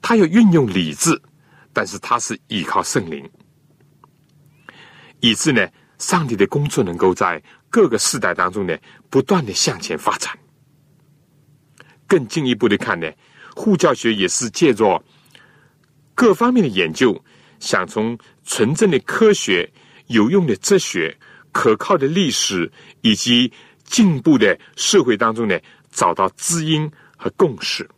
[0.00, 1.22] 他要运用理智，
[1.72, 3.30] 但是他是依靠圣灵，
[5.20, 8.76] 以致呢，上帝的工作能够在各个世代当中呢，
[9.08, 10.36] 不断的向前发展。
[12.08, 13.08] 更进一步的看呢，
[13.54, 15.02] 护教学也是借着
[16.14, 17.22] 各方面的研究，
[17.60, 19.70] 想从纯正的科学、
[20.06, 21.16] 有用的哲学、
[21.52, 23.52] 可靠的历史以及
[23.84, 25.58] 进步的社会当中呢，
[25.90, 26.90] 找到知音。
[27.22, 27.88] 和共识，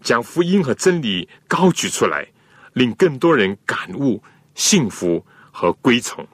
[0.00, 2.26] 将福音和真理高举出来，
[2.72, 4.22] 令更多人感悟
[4.54, 6.26] 幸福和归从。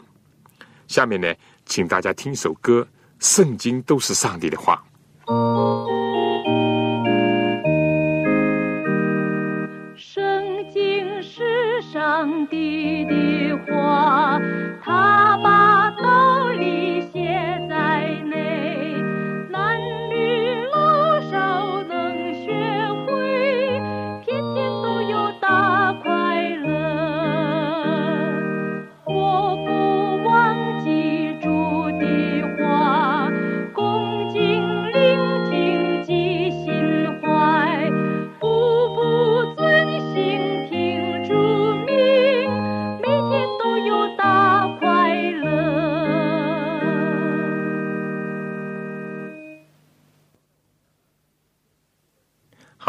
[0.87, 1.35] 下面呢，
[1.67, 2.83] 请大家听首歌，
[3.19, 4.81] 《圣经都是上帝的话》。
[12.21, 14.39] 上帝的话，
[14.85, 15.60] 他把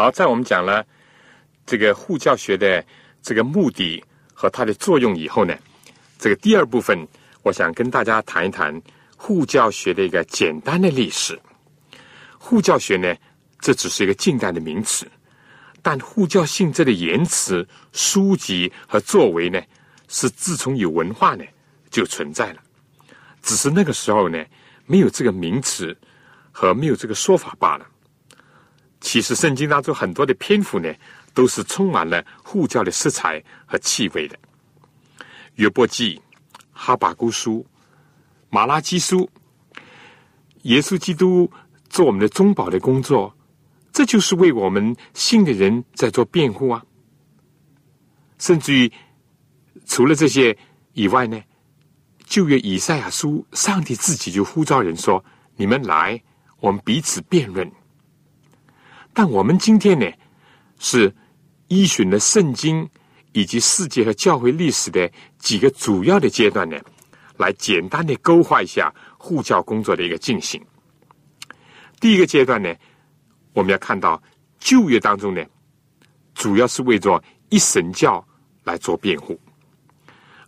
[0.01, 0.83] 好，在我们讲了
[1.63, 2.83] 这个护教学的
[3.21, 5.55] 这个目的和它的作用以后呢，
[6.17, 7.07] 这个第二部分，
[7.43, 8.81] 我想跟大家谈一谈
[9.15, 11.39] 护教学的一个简单的历史。
[12.39, 13.15] 护教学呢，
[13.59, 15.05] 这只是一个近代的名词，
[15.83, 19.61] 但护教性质的言辞、书籍和作为呢，
[20.07, 21.45] 是自从有文化呢
[21.91, 22.63] 就存在了，
[23.43, 24.43] 只是那个时候呢
[24.87, 25.95] 没有这个名词
[26.51, 27.85] 和没有这个说法罢了。
[29.01, 30.93] 其实圣经当中很多的篇幅呢，
[31.33, 34.37] 都是充满了护教的色彩和气味的。
[35.55, 36.21] 约伯记、
[36.71, 37.65] 哈巴谷书、
[38.49, 39.29] 马拉基书、
[40.63, 41.51] 耶稣基督
[41.89, 43.35] 做我们的中保的工作，
[43.91, 46.85] 这就是为我们信的人在做辩护啊。
[48.37, 48.91] 甚至于
[49.85, 50.55] 除了这些
[50.93, 51.41] 以外呢，
[52.25, 55.23] 旧约以赛亚书，上帝自己就呼召人说
[55.57, 56.21] ：“你们来，
[56.59, 57.69] 我们彼此辩论。”
[59.13, 60.05] 但我们今天呢，
[60.79, 61.13] 是
[61.67, 62.89] 依循了圣经
[63.33, 66.77] 以及世界和教会历史的几个主要的阶段呢，
[67.37, 70.61] 来简单的勾画一下护教工作的一个进行。
[71.99, 72.73] 第一个阶段呢，
[73.53, 74.21] 我们要看到
[74.59, 75.43] 旧约当中呢，
[76.33, 78.25] 主要是为着一神教。
[78.63, 79.41] 来做辩护。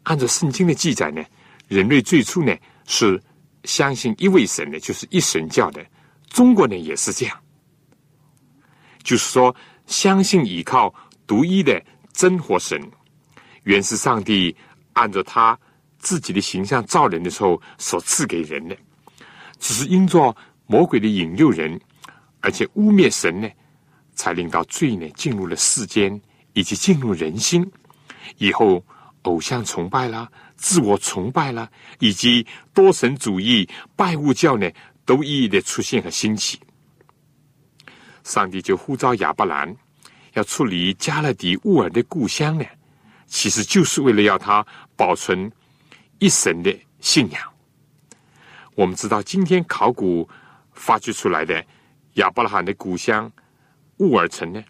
[0.03, 1.23] 按照圣经的记载呢，
[1.67, 3.19] 人类最初呢是
[3.63, 5.83] 相信一位神的，就是一神教的。
[6.29, 7.42] 中国呢也是这样，
[9.03, 10.93] 就是说相信依靠
[11.27, 12.81] 独一的真活神，
[13.63, 14.55] 原是上帝
[14.93, 15.57] 按照他
[15.97, 18.77] 自己的形象造人的时候所赐给人的，
[19.59, 20.35] 只是因着
[20.65, 21.79] 魔鬼的引诱人，
[22.41, 23.49] 而且污蔑神呢，
[24.15, 26.21] 才令到罪呢进入了世间，
[26.53, 27.69] 以及进入人心。
[28.37, 28.83] 以后，
[29.23, 34.69] 偶像崇拜啦、自我崇拜啦，以及多神主义、拜物教呢，
[35.05, 36.59] 都一一的出现和兴起。
[38.23, 39.75] 上帝就呼召亚伯兰
[40.33, 42.65] 要处理加勒底乌尔的故乡呢，
[43.27, 45.51] 其实就是为了要他保存
[46.19, 47.41] 一神的信仰。
[48.75, 50.27] 我们知道，今天考古
[50.73, 51.63] 发掘出来的
[52.13, 53.31] 亚伯拉罕的故乡
[53.97, 54.63] 乌尔城呢，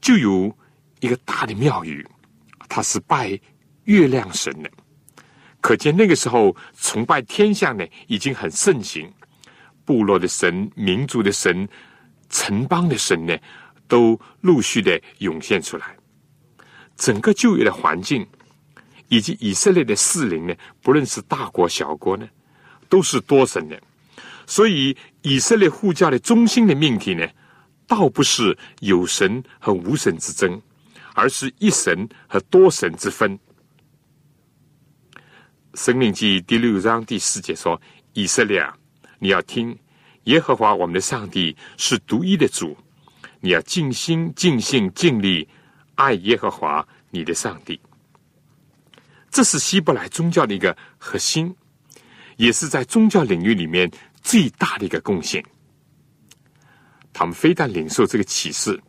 [0.00, 0.56] 就有
[1.00, 2.06] 一个大的庙宇。
[2.68, 3.38] 他是拜
[3.84, 4.68] 月亮神的，
[5.60, 9.08] 可见那个时候崇拜天象呢已经很盛行，
[9.84, 11.66] 部落的神、民族的神、
[12.28, 13.36] 城邦的神呢，
[13.86, 15.96] 都陆续的涌现出来。
[16.96, 18.26] 整个就业的环境，
[19.08, 22.28] 以及以色列的士林呢，不论是大国小国呢，
[22.88, 23.80] 都是多神的。
[24.46, 27.26] 所以以色列护教的中心的命题呢，
[27.86, 30.60] 倒不是有神和无神之争。
[31.18, 33.38] 而是一神和多神之分。
[35.72, 37.80] 《生命记》第六章第四节说
[38.12, 38.62] ：“以色列，
[39.18, 39.74] 你要听，
[40.26, 42.76] 耶和华我们的上帝是独一的主，
[43.40, 45.48] 你要尽心、尽性、尽力
[45.96, 47.80] 爱耶和华你的上帝。”
[49.30, 51.54] 这是希伯来宗教的一个核心，
[52.36, 53.90] 也是在宗教领域里面
[54.22, 55.44] 最大的一个贡献。
[57.12, 58.80] 他们非但领受这个启示。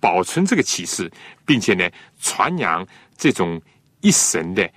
[0.00, 1.10] 保存这个启示，
[1.46, 3.58] 并且呢，传扬这种
[4.02, 4.70] 一神的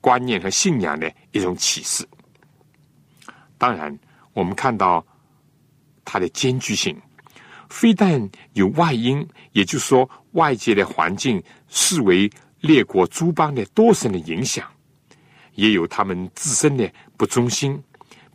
[0.00, 2.08] 观念和信仰的一种启示。
[3.58, 3.94] 当然，
[4.32, 5.04] 我们看到
[6.10, 6.98] 它的艰巨性，
[7.68, 14.66] 非但有外因，也就是说外界的环境视为列国诸邦的多神的影响，
[15.52, 17.78] 也有他们自身的不忠心，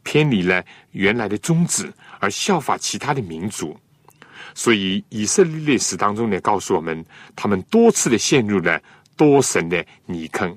[0.04, 3.76] 偏离了原来的宗旨，而效法其他的民族。
[4.54, 7.04] 所以，以色列历史当中呢，告诉我们，
[7.36, 8.80] 他们多次的陷入了
[9.18, 10.56] 多神的泥坑。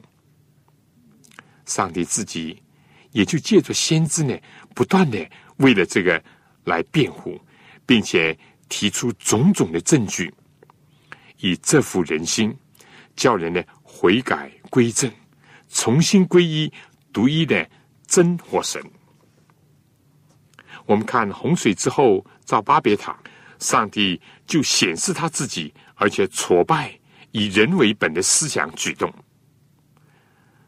[1.65, 2.63] 上帝自己
[3.13, 4.37] 也就借着先知呢，
[4.75, 5.27] 不断的
[5.57, 6.23] 为了这个
[6.67, 7.41] 来辩护，
[7.85, 10.33] 并且提出种种的证据，
[11.39, 12.57] 以这副人心，
[13.17, 15.11] 叫人呢悔改归正，
[15.69, 16.73] 重新皈依
[17.13, 17.69] 独一的
[18.07, 18.81] 真火神。
[20.85, 23.19] 我们看洪水之后造巴别塔。
[23.59, 26.95] 上帝就显示他自己，而且挫败
[27.31, 29.11] 以人为本的思想举动。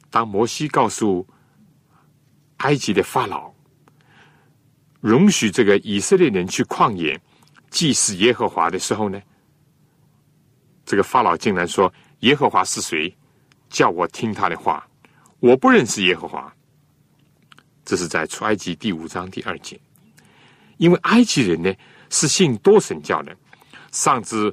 [0.08, 1.28] 当摩西告诉
[2.56, 3.52] 埃及的法老，
[5.00, 7.20] 容许这个以色列人去旷野
[7.70, 9.20] 祭祀耶和华的时候呢，
[10.84, 13.16] 这个法老竟然说：“耶和华是谁？
[13.68, 14.86] 叫我听他的话。
[15.40, 16.52] 我不认识耶和华。”
[17.84, 19.80] 这是在出埃及第五章第二节，
[20.76, 21.72] 因为埃及人呢。
[22.10, 23.36] 是信多神教的，
[23.92, 24.50] 上至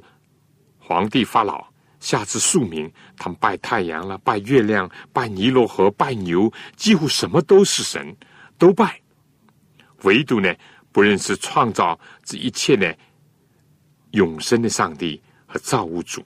[0.78, 1.66] 皇帝法老，
[2.00, 8.14] 下至庶民，他们拜太阳了，拜月亮，拜尼罗河，拜牛，几乎什么都是神，
[8.58, 9.00] 都拜。
[10.02, 10.54] 唯独呢，
[10.92, 12.92] 不认识创造这一切呢
[14.12, 16.24] 永生的上帝和造物主。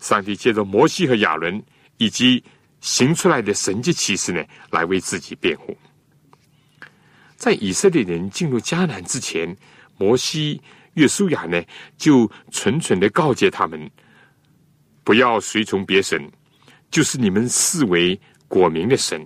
[0.00, 1.62] 上帝借着摩西和亚伦
[1.96, 2.42] 以及
[2.80, 5.76] 行出来的神迹奇事呢，来为自己辩护。
[7.36, 9.56] 在以色列人进入迦南之前。
[9.96, 10.60] 摩西、
[10.94, 11.62] 约书亚呢，
[11.96, 13.88] 就纯纯的告诫他们，
[15.04, 16.28] 不要随从别神，
[16.90, 19.24] 就是你们视为国民的神，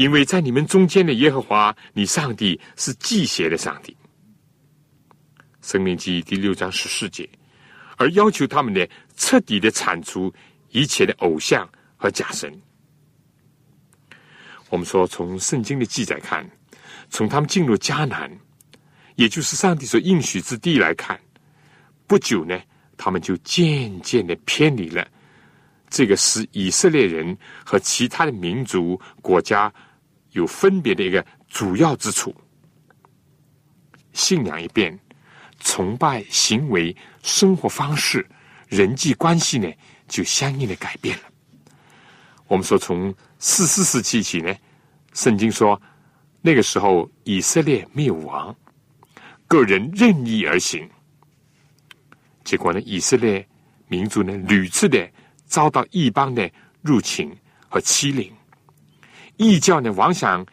[0.00, 3.94] 因为在你们中间的耶和华，你上帝是祭邪的上帝。
[5.60, 7.28] 生命记第六章十四节，
[7.98, 8.80] 而要求他们呢，
[9.14, 10.32] 彻底的铲除
[10.70, 12.50] 一切的偶像和假神。
[14.70, 16.50] 我们说，从圣经的记载看，
[17.10, 18.34] 从他们进入迦南。
[19.16, 21.20] 也就是上帝所应许之地来看，
[22.06, 22.58] 不久呢，
[22.96, 25.06] 他们就渐渐的偏离了
[25.90, 29.70] 这个使以色列人和其他的民族国家
[30.32, 32.34] 有分别的一个主要之处。
[34.12, 34.98] 信仰一变，
[35.60, 38.28] 崇拜行为、生活方式、
[38.68, 39.70] 人际关系呢，
[40.08, 41.24] 就相应的改变了。
[42.48, 44.52] 我们说，从四世纪起呢，
[45.14, 45.80] 圣经说，
[46.42, 48.54] 那个时候以色列灭亡，
[49.46, 50.88] 个人任意而行，
[52.42, 53.46] 结果呢，以色列
[53.86, 55.08] 民族呢屡次的
[55.46, 56.50] 遭到异邦的
[56.82, 57.32] 入侵
[57.68, 58.32] 和欺凌，
[59.40, 60.46] 异教呢妄想。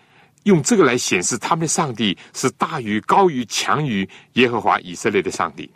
[0.43, 5.69] 用这个来显示他们的上帝是大于、高于、强于耶和华以色列的上帝。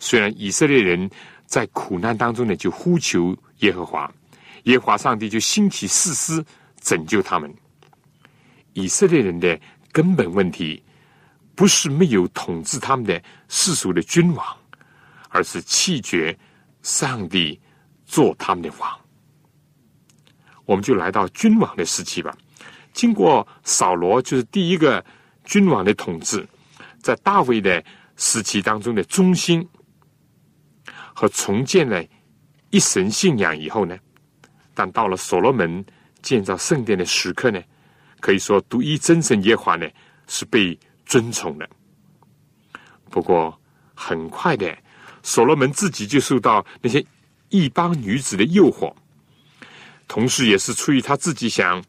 [0.00, 1.08] 虽然以色列人
[1.46, 4.12] 在苦难当中呢，就呼求耶和华，
[4.64, 6.44] 耶和华上帝就兴起誓师
[6.80, 7.54] 拯救他们。
[8.72, 9.56] 以色列人的
[9.92, 10.82] 根本问题
[11.54, 14.44] 不是没有统治他们的世俗的君王，
[15.28, 16.36] 而是弃绝
[16.82, 17.60] 上帝
[18.04, 19.03] 做他们的王。
[20.64, 22.36] 我们就来到君王的时期吧。
[22.92, 25.04] 经过扫罗就是第一个
[25.44, 26.46] 君王的统治，
[27.00, 27.84] 在大卫的
[28.16, 29.66] 时期当中的中心
[31.12, 32.04] 和重建了
[32.70, 33.96] 一神信仰以后呢，
[34.74, 35.84] 但到了所罗门
[36.22, 37.60] 建造圣殿的时刻呢，
[38.20, 39.86] 可以说独一真神耶和华呢
[40.26, 41.68] 是被尊崇的。
[43.10, 43.60] 不过
[43.94, 44.76] 很快的，
[45.22, 47.04] 所罗门自己就受到那些
[47.48, 48.94] 异邦女子的诱惑，
[50.06, 51.82] 同时也是出于他自己想。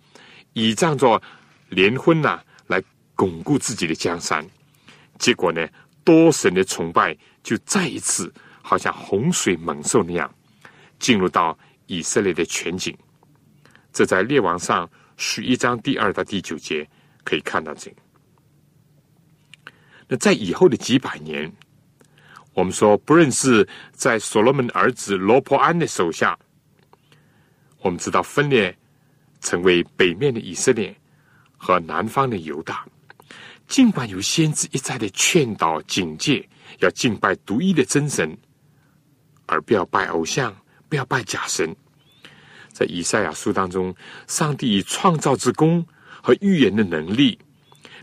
[0.53, 1.21] 倚仗着
[1.67, 2.81] 联婚呐，来
[3.13, 4.45] 巩固自己的江山，
[5.19, 5.67] 结果呢，
[6.05, 7.13] 多神的崇拜
[7.43, 10.33] 就再一次好像洪水猛兽那样
[10.97, 11.57] 进入到
[11.87, 12.97] 以色列的全景。
[13.91, 16.87] 这在列王上十一章第二到第九节
[17.25, 17.97] 可以看到这个。
[20.07, 21.51] 那在以后的几百年，
[22.53, 26.39] 我们说，不论是在所罗门儿子罗伯安的手下，
[27.85, 28.75] 我们知道分裂。
[29.41, 30.95] 成为北面的以色列
[31.55, 32.83] 和南方的犹大，
[33.67, 38.35] 尽管有先知一再的劝导警戒，要敬拜独一的真神，
[39.45, 40.55] 而不要拜偶像，
[40.89, 41.75] 不要拜假神。
[42.73, 43.93] 在以赛亚书当中，
[44.25, 45.85] 上帝以创造之功
[46.23, 47.37] 和预言的能力，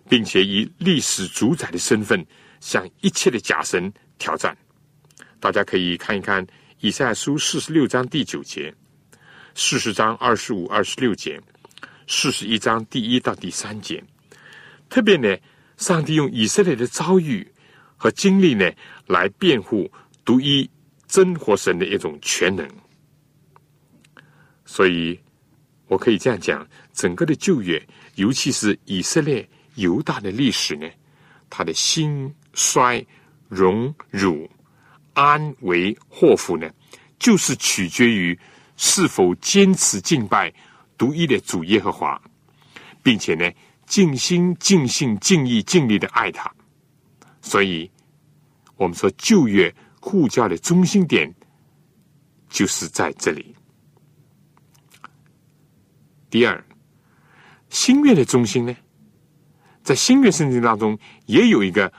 [0.09, 2.25] 并且以历史主宰的身份，
[2.61, 4.57] 向一切的假神挑战。
[5.41, 6.47] 大家可以看一看
[6.79, 8.73] 以赛亚书四十六章第九节。
[9.55, 11.41] 四十章二十五、二十六节，
[12.07, 14.03] 四十一章第一到第三节，
[14.89, 15.37] 特别呢，
[15.77, 17.47] 上帝用以色列的遭遇
[17.97, 18.71] 和经历呢，
[19.07, 19.91] 来辩护
[20.25, 20.69] 独一
[21.07, 22.67] 真活神的一种全能。
[24.65, 25.21] 所以，
[25.87, 27.81] 我可以这样讲：整个的旧约，
[28.15, 30.89] 尤其是以色列犹大的历史呢，
[31.51, 33.05] 它的兴衰、
[33.49, 34.51] 荣辱、
[35.13, 36.71] 安危祸福呢，
[37.19, 38.39] 就是取决于。
[38.77, 40.53] 是否坚持敬拜
[40.99, 42.21] 独一的主耶和华，
[43.03, 43.51] 并且呢，
[43.87, 46.53] 尽心、尽性、尽意、尽力的爱他？
[47.41, 47.91] 所以，
[48.77, 51.33] 我们说旧约护教的中心点
[52.49, 53.55] 就是在这里。
[56.31, 56.65] 第二，
[57.69, 58.75] 新约的中心呢，
[59.83, 61.93] 在新约圣经当中也有一个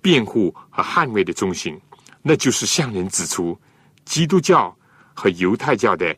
[0.00, 1.78] 辩护和捍卫的中心，
[2.22, 3.60] 那就是向人指出
[4.04, 4.74] 基督教。
[5.18, 6.16] 和犹太教的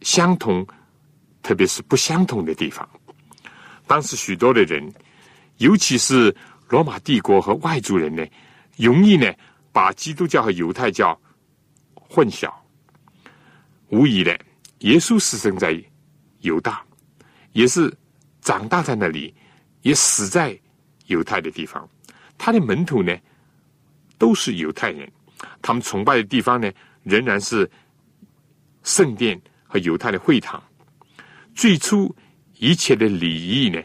[0.00, 0.66] 相同，
[1.44, 2.88] 特别是不相同的地方。
[3.86, 4.92] 当时许多的人，
[5.58, 6.34] 尤其是
[6.68, 8.26] 罗马帝国和外族人呢，
[8.76, 9.32] 容易呢
[9.70, 11.16] 把基督教和犹太教
[11.94, 12.52] 混淆。
[13.90, 14.36] 无疑的，
[14.80, 15.80] 耶稣是生在
[16.40, 16.84] 犹大，
[17.52, 17.96] 也是
[18.40, 19.32] 长大在那里，
[19.82, 20.58] 也死在
[21.06, 21.88] 犹太的地方。
[22.36, 23.16] 他的门徒呢，
[24.18, 25.08] 都是犹太人，
[25.62, 26.68] 他们崇拜的地方呢，
[27.04, 27.70] 仍然是。
[28.84, 30.62] 圣殿和犹太的会堂，
[31.54, 32.14] 最初
[32.58, 33.82] 一切的礼仪呢，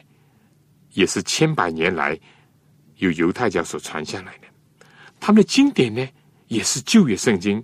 [0.92, 2.20] 也是千百年来
[2.98, 4.48] 由犹太教所传下来的。
[5.18, 6.06] 他们的经典呢，
[6.48, 7.64] 也是旧约圣经；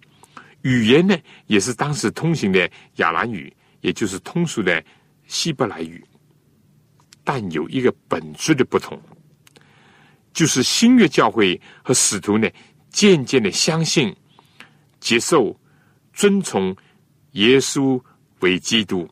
[0.61, 1.15] 语言呢，
[1.47, 4.83] 也是当时通行的亚兰语，也就是通俗的
[5.27, 6.03] 希伯来语。
[7.23, 8.97] 但有一个本质的不同，
[10.31, 12.49] 就是新约教会和使徒呢，
[12.89, 14.15] 渐渐的相信、
[15.01, 15.59] 接受、
[16.13, 16.73] 遵从。
[17.35, 18.01] 耶稣
[18.39, 19.09] 为基督，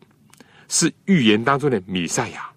[0.68, 2.50] 是预言当中的弥赛亚。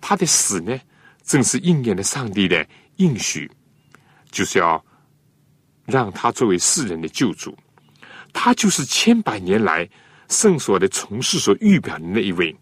[0.00, 0.78] 他的死呢，
[1.22, 2.66] 正是应验了上帝的
[2.96, 3.50] 应许，
[4.30, 4.84] 就是要
[5.86, 7.56] 让他作为世人的救主。
[8.32, 9.88] 他就是千百年来
[10.28, 12.54] 圣所的从事所预表的那一位，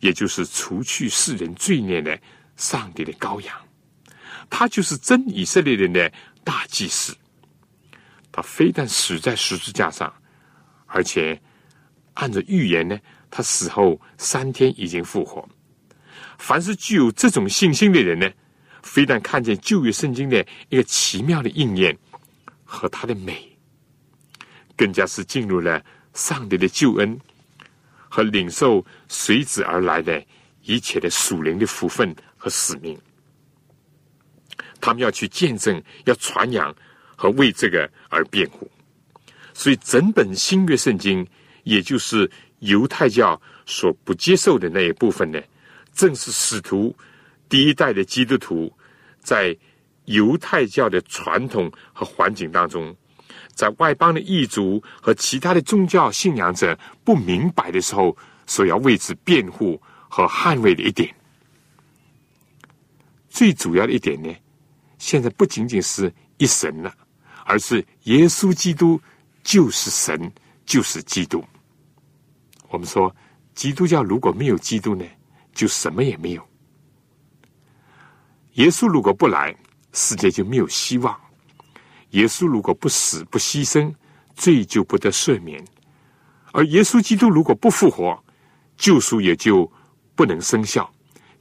[0.00, 2.18] 也就是除去世人罪孽的
[2.56, 3.56] 上帝的羔羊。
[4.50, 6.12] 他就是真以色列人的
[6.44, 7.16] 大祭司。
[8.30, 10.12] 他非但死在十字架上，
[10.86, 11.40] 而且
[12.16, 12.98] 按照预言呢，
[13.30, 15.46] 他死后三天已经复活。
[16.38, 18.30] 凡是具有这种信心的人呢，
[18.82, 21.96] 非但看见旧约圣经的一个奇妙的应验
[22.64, 23.56] 和它的美，
[24.76, 25.82] 更加是进入了
[26.14, 27.18] 上帝的救恩
[28.08, 30.22] 和领受随之而来的
[30.62, 32.98] 一切的属灵的福分和使命。
[34.80, 36.74] 他们要去见证，要传扬
[37.14, 38.70] 和为这个而辩护。
[39.54, 41.26] 所以，整本新约圣经，
[41.66, 45.40] 也就是犹太教所不接受的那一部分呢？
[45.92, 46.94] 正是使徒
[47.48, 48.72] 第一代的基督徒，
[49.20, 49.56] 在
[50.04, 52.94] 犹太教的传统和环境当中，
[53.52, 61.12] 在外邦的异族和其他的宗教信仰者不明白的时候，所要为之辩护和捍卫的一点。
[63.28, 64.32] 最主要的一点呢，
[64.98, 66.94] 现在不仅仅是一神了，
[67.44, 69.00] 而是耶稣基督
[69.42, 70.32] 就是神，
[70.64, 71.44] 就是基督。
[72.76, 73.14] 我们说，
[73.54, 75.02] 基督教如果没有基督呢？
[75.54, 76.46] 就什么也没有。
[78.56, 79.56] 耶稣如果不来，
[79.94, 81.14] 世界就没有希望；
[82.10, 83.94] 耶稣如果不死不牺牲，
[84.34, 85.58] 罪就不得赦免；
[86.52, 88.22] 而耶稣基督如果不复活，
[88.76, 89.72] 救赎也就
[90.14, 90.92] 不能生效，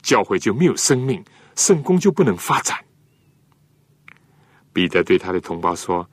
[0.02, 1.22] 教会就没有生命，
[1.58, 2.80] 圣公就不能发展。
[4.72, 6.10] 彼得对他的同胞说：“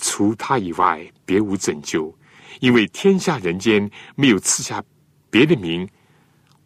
[0.00, 2.12] 除他以外，别无拯救，
[2.60, 4.82] 因为天下人间没有赐下
[5.30, 5.88] 别的名。”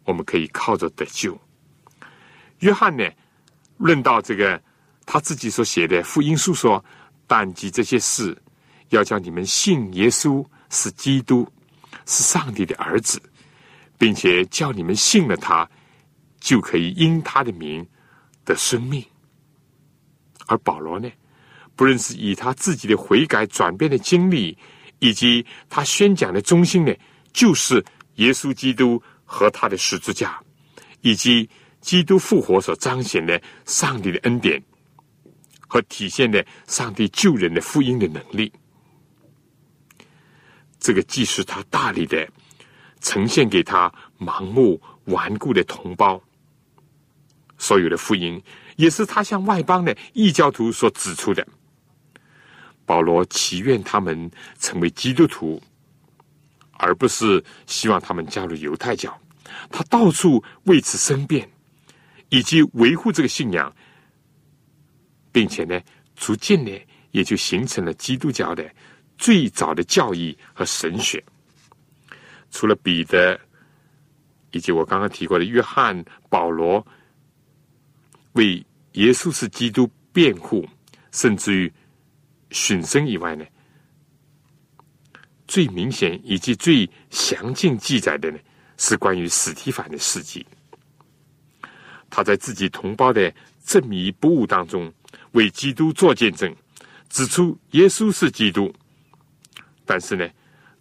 [0.05, 1.39] 我们可以靠着得救。
[2.59, 3.07] 约翰呢，
[3.77, 4.59] 论到这个
[5.05, 6.83] 他自己所写的福音书说
[7.27, 8.35] ：“但记这些事，
[8.89, 11.47] 要叫你们信耶稣是基督，
[12.07, 13.21] 是上帝的儿子，
[13.99, 15.69] 并且叫你们信了他，
[16.39, 17.87] 就可以因他的名
[18.43, 19.05] 得生命。”
[20.47, 21.07] 而保罗呢，
[21.75, 24.57] 不论是以他自己的悔改转变的经历，
[24.99, 26.93] 以及他宣讲的中心呢，
[27.33, 27.83] 就是
[28.15, 29.01] 耶稣基督。
[29.31, 30.41] 和他的十字架，
[31.01, 31.47] 以及
[31.81, 34.59] 基督复活所彰显的上帝的恩典
[35.67, 38.51] 和体现的上帝救人的福音的能力，
[40.79, 42.27] 这个既是他大力的
[43.01, 46.19] 呈现给他盲目顽固的同胞
[47.59, 48.41] 所有的福音，
[48.77, 51.47] 也是他向外邦的异教徒所指出的。
[52.89, 55.61] 保罗祈愿他们成为基督徒。
[56.81, 59.15] 而不是希望他们加入犹太教，
[59.69, 61.47] 他到处为此申辩，
[62.29, 63.75] 以及维护这个信仰，
[65.29, 65.77] 并且呢，
[66.15, 66.71] 逐渐呢，
[67.11, 68.67] 也就形成了基督教的
[69.17, 71.21] 最早的教义和神学。
[72.49, 73.37] 除了彼得，
[74.51, 76.87] 以及我刚刚提过的约翰、保罗，
[78.33, 80.65] 为耶稣是基督辩护，
[81.11, 81.71] 甚至于
[82.51, 83.45] 殉身以外呢？
[85.47, 88.37] 最明显以及最详尽记载的呢，
[88.77, 90.45] 是关于史提凡的事迹。
[92.07, 93.33] 他在自己同胞的
[93.65, 94.93] 证迷不悟当中，
[95.31, 96.55] 为基督做见证，
[97.09, 98.71] 指出耶稣是基督。
[99.85, 100.29] 但是呢，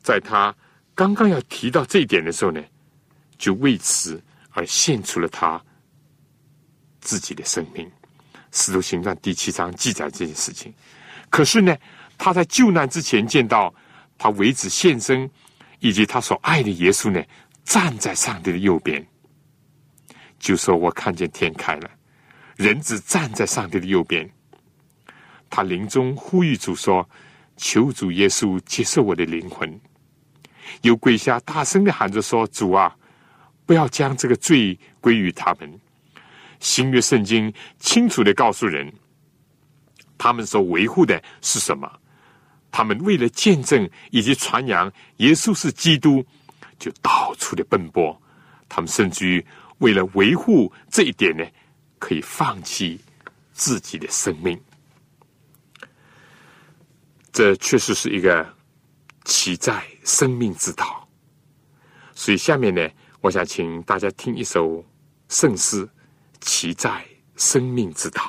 [0.03, 0.55] 在他
[0.95, 2.63] 刚刚要提到这一点的时候呢，
[3.39, 5.63] 就为此而献出了他
[7.01, 7.91] 自己的生命。
[8.53, 10.75] 使徒行传第七章记载这件事情。
[11.31, 11.77] 可是呢，
[12.17, 13.75] 他在救难之前见到。
[14.21, 15.31] 他为子献身，
[15.79, 17.23] 以及他所爱的耶稣呢，
[17.63, 19.07] 站在上帝的右边，
[20.41, 21.89] 就说：“我看见天开了，
[22.57, 24.29] 人子站在上帝的右边。”
[25.49, 27.09] 他临终呼吁主说
[27.57, 29.81] ：“求主耶稣接受我的灵魂。”
[30.83, 32.97] 又跪下大声的喊着说：“主啊，
[33.65, 35.81] 不要将这个罪归于他们。”
[36.59, 38.93] 新约圣经清楚的告诉人，
[40.19, 41.91] 他们所维护的是什么？
[42.71, 46.23] 他们为了见证以及传扬耶稣是基督，
[46.79, 48.21] 就到处的奔波。
[48.69, 49.47] 他们甚至于
[49.79, 51.43] 为了维护这一点呢，
[51.99, 53.01] 可以放弃
[53.53, 54.61] 自己的生命。
[57.33, 58.47] 这确实是一个
[59.25, 61.09] 奇在生命之道。
[62.15, 62.87] 所以下面呢，
[63.21, 64.85] 我想请大家听一首
[65.29, 65.87] 圣诗
[66.41, 67.03] 《奇在
[67.37, 68.23] 生命之道》。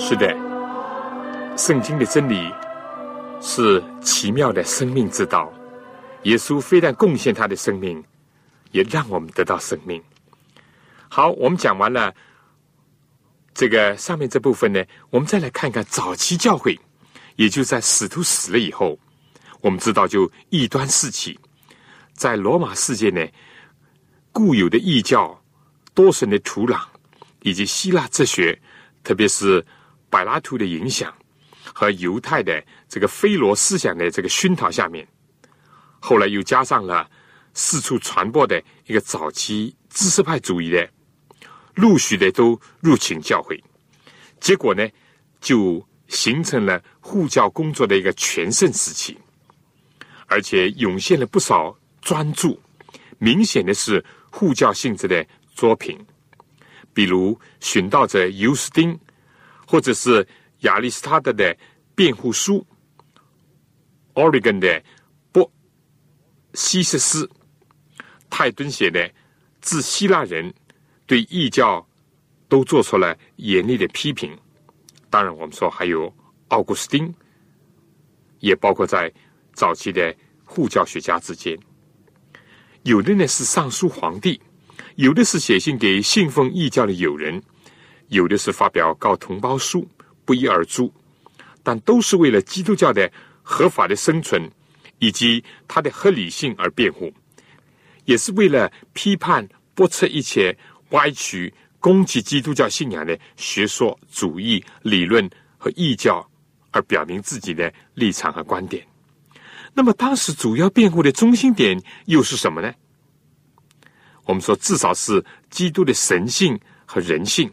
[0.00, 0.32] 是的，
[1.56, 2.54] 圣经的真理
[3.42, 5.52] 是奇妙的生命之道。
[6.22, 8.02] 耶稣非但贡献他的生命，
[8.70, 10.00] 也让我们得到生命。
[11.08, 12.14] 好，我们讲完了
[13.52, 16.78] 这个上面这部分呢，我们再来看看早期教会，
[17.34, 18.96] 也就在使徒死了以后，
[19.60, 21.38] 我们知道就异端四起，
[22.12, 23.26] 在罗马世界呢，
[24.32, 25.42] 固有的异教、
[25.92, 26.80] 多神的土壤，
[27.42, 28.58] 以及希腊哲学，
[29.02, 29.64] 特别是
[30.10, 31.14] 柏拉图的影响
[31.72, 35.06] 和犹太的这个菲罗思想的这个熏陶下面。
[36.00, 37.10] 后来又加上了
[37.54, 40.88] 四处传播的一个早期知识派主义的，
[41.74, 43.62] 陆续的都入侵教会，
[44.40, 44.88] 结果呢，
[45.40, 49.18] 就形成了护教工作的一个全盛时期，
[50.26, 52.56] 而且涌现了不少专著，
[53.18, 55.98] 明显的是护教性质的作品，
[56.94, 58.98] 比如寻道者尤斯丁，
[59.70, 60.26] 或者是
[60.60, 61.54] 亚历斯塔德的
[61.94, 62.66] 辩护书
[64.14, 64.82] ，Oregon 的
[65.30, 65.52] 波。
[66.54, 67.30] 西斯斯、
[68.30, 69.12] 泰敦写的
[69.60, 70.52] 自希腊人
[71.04, 71.86] 对异教
[72.48, 74.34] 都做出了严厉的批评。
[75.10, 76.10] 当然，我们说还有
[76.48, 77.14] 奥古斯丁，
[78.40, 79.12] 也包括在
[79.52, 80.16] 早期的
[80.46, 81.54] 护教学家之间。
[82.84, 84.40] 有的呢是上书皇帝，
[84.96, 87.42] 有的是写信给信奉异教的友人，
[88.08, 89.86] 有的是发表告同胞书，
[90.24, 90.92] 不一而足，
[91.62, 93.10] 但都是为了基督教的
[93.42, 94.50] 合法的生存。
[95.00, 97.14] 以及它的合理性而辩护，
[98.04, 100.52] 也是为了批判驳斥一切
[100.90, 106.28] 歪曲、攻击基督教信仰的学说、主义理论和异教
[106.72, 108.84] 而表明自己的立场和观点。
[109.72, 112.74] 那么，当时主要辩护的中心点又是什么呢？
[114.24, 117.48] 我们说，至少是基督的神性和人性，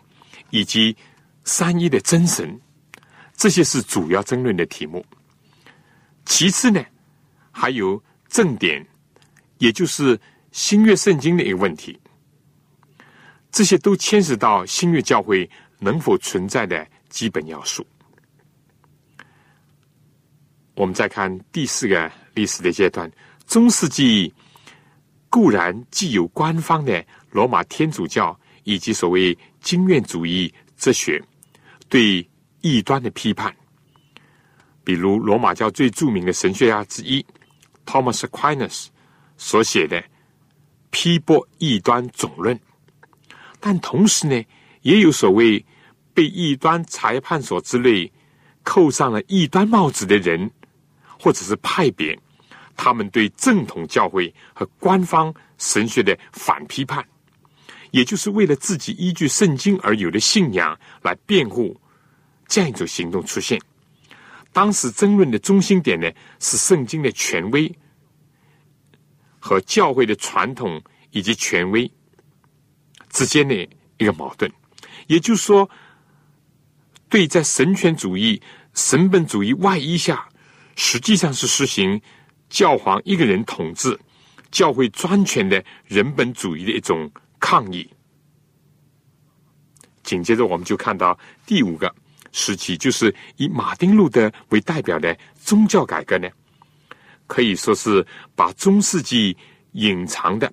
[0.56, 0.96] 以及
[1.44, 2.58] 三一的真神，
[3.36, 5.06] 这些是主要争论的题目。
[6.24, 6.82] 其次呢？
[7.52, 8.86] 还有正典，
[9.58, 10.18] 也就是
[10.54, 12.00] 新约圣经的一个问题，
[13.52, 15.50] 这些都牵涉到新约教会
[15.80, 17.86] 能否存在的基本要素。
[20.76, 23.12] 我们再看第四个历史的阶段，
[23.46, 24.34] 中世纪
[25.30, 31.20] 固然既有官方的罗马天主教以及所谓经验主义哲学
[31.90, 32.26] 对
[32.62, 33.54] 异端的批判，
[34.84, 37.26] 比如罗马教最著名的神学家之一。
[37.84, 38.88] Thomas Aquinas
[39.38, 40.00] 所写的
[40.92, 42.56] 《批驳异端总论》，
[43.60, 44.44] 但同时呢，
[44.84, 45.64] 也有所谓
[46.14, 48.12] 被异端裁判所之类
[48.64, 50.50] 扣上了异端帽子的人，
[51.20, 52.18] 或者是派别，
[52.76, 57.04] 他们对正统教会和官方神学的反批判，
[57.96, 61.80] 也就是为了自己依据圣经而有的信仰来辩护，
[62.46, 63.58] 这样一种行动出现。
[64.52, 67.74] 当时争论的中心点呢，是圣经的权威
[69.40, 71.90] 和教会的传统以及权威
[73.12, 73.56] 之间的
[73.98, 74.52] 一个矛盾。
[75.08, 75.70] 也就是说，
[77.08, 78.42] 对在神权主义、
[78.74, 80.28] 神本主义外衣下，
[80.76, 82.02] 实际上是实行
[82.50, 83.98] 教皇一个人统治、
[84.52, 87.10] 教会专权的人本主义的一种
[87.46, 87.88] 抗议。
[90.02, 91.16] 紧接着，我们就看到
[91.46, 91.94] 第五个。
[92.32, 96.28] 时期就是以马丁路德为代表的宗教改革呢，
[97.28, 99.38] 可以说是把中世纪
[99.74, 100.52] 隐藏的、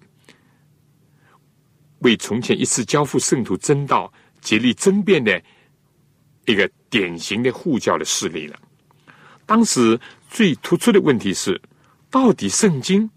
[2.01, 4.13] 为从前一次交付圣徒真道
[4.43, 5.43] 竭力争辩的
[6.45, 8.57] 一个典型的护教的势力了。
[9.45, 9.99] 当时
[10.31, 11.61] 最突出的问题是：
[12.11, 13.11] 到底圣经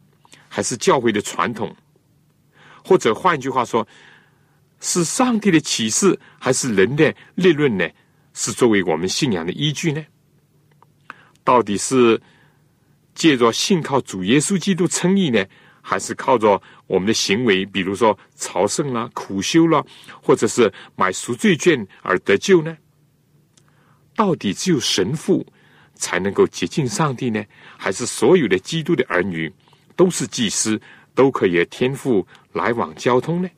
[0.47, 1.75] 还是教会的传统？
[2.85, 3.85] 或者换句话说，
[4.79, 7.89] 是上帝的启示还是人的立论呢？
[8.33, 10.05] 是作为我们信仰的依据呢？
[11.43, 12.21] 到底是
[13.15, 15.43] 借着信靠主耶稣基督称义呢，
[15.81, 19.83] 还是靠着我们的行为，比如说朝圣啦、苦修啦，
[20.21, 22.77] 或者是买赎罪券而得救呢？
[24.15, 25.45] 到底只有神父
[25.95, 27.43] 才能够接近上帝呢，
[27.77, 29.51] 还是所有的基督的儿女
[29.95, 30.79] 都是祭司，
[31.13, 33.49] 都可以天赋来往交通呢？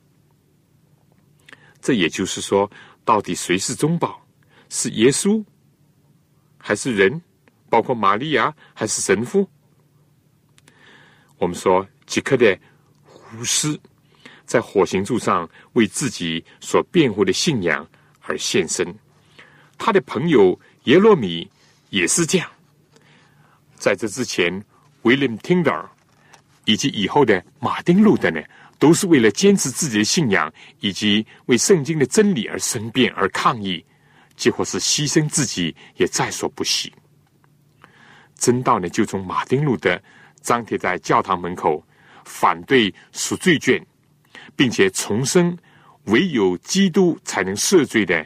[1.80, 2.68] 这也就是说，
[3.04, 4.20] 到底谁是中保？
[4.68, 5.42] 是耶稣，
[6.58, 7.22] 还是人？
[7.70, 9.48] 包括玛利亚，还是神父？
[11.36, 12.58] 我们说，即刻的
[13.04, 13.80] 胡斯
[14.44, 17.88] 在火星柱上为自己所辩护的信仰
[18.22, 18.92] 而献身。
[19.78, 21.48] 他的朋友耶罗米
[21.90, 22.50] 也是这样。
[23.76, 24.60] 在这之前
[25.04, 25.88] ，William Tyndale
[26.64, 28.42] 以及以后的马丁路德呢，
[28.78, 33.84] 都是为了坚持自己的信仰以及为圣经的真理而申辩而抗议。
[34.36, 36.92] 几乎是牺牲自己也在所不惜。
[38.36, 40.00] 真道呢，就从马丁路德
[40.42, 41.84] 张贴在教堂门口，
[42.24, 43.84] 反对赎罪券，
[44.54, 45.58] 并且重申
[46.04, 48.24] 唯有基督才能赦罪的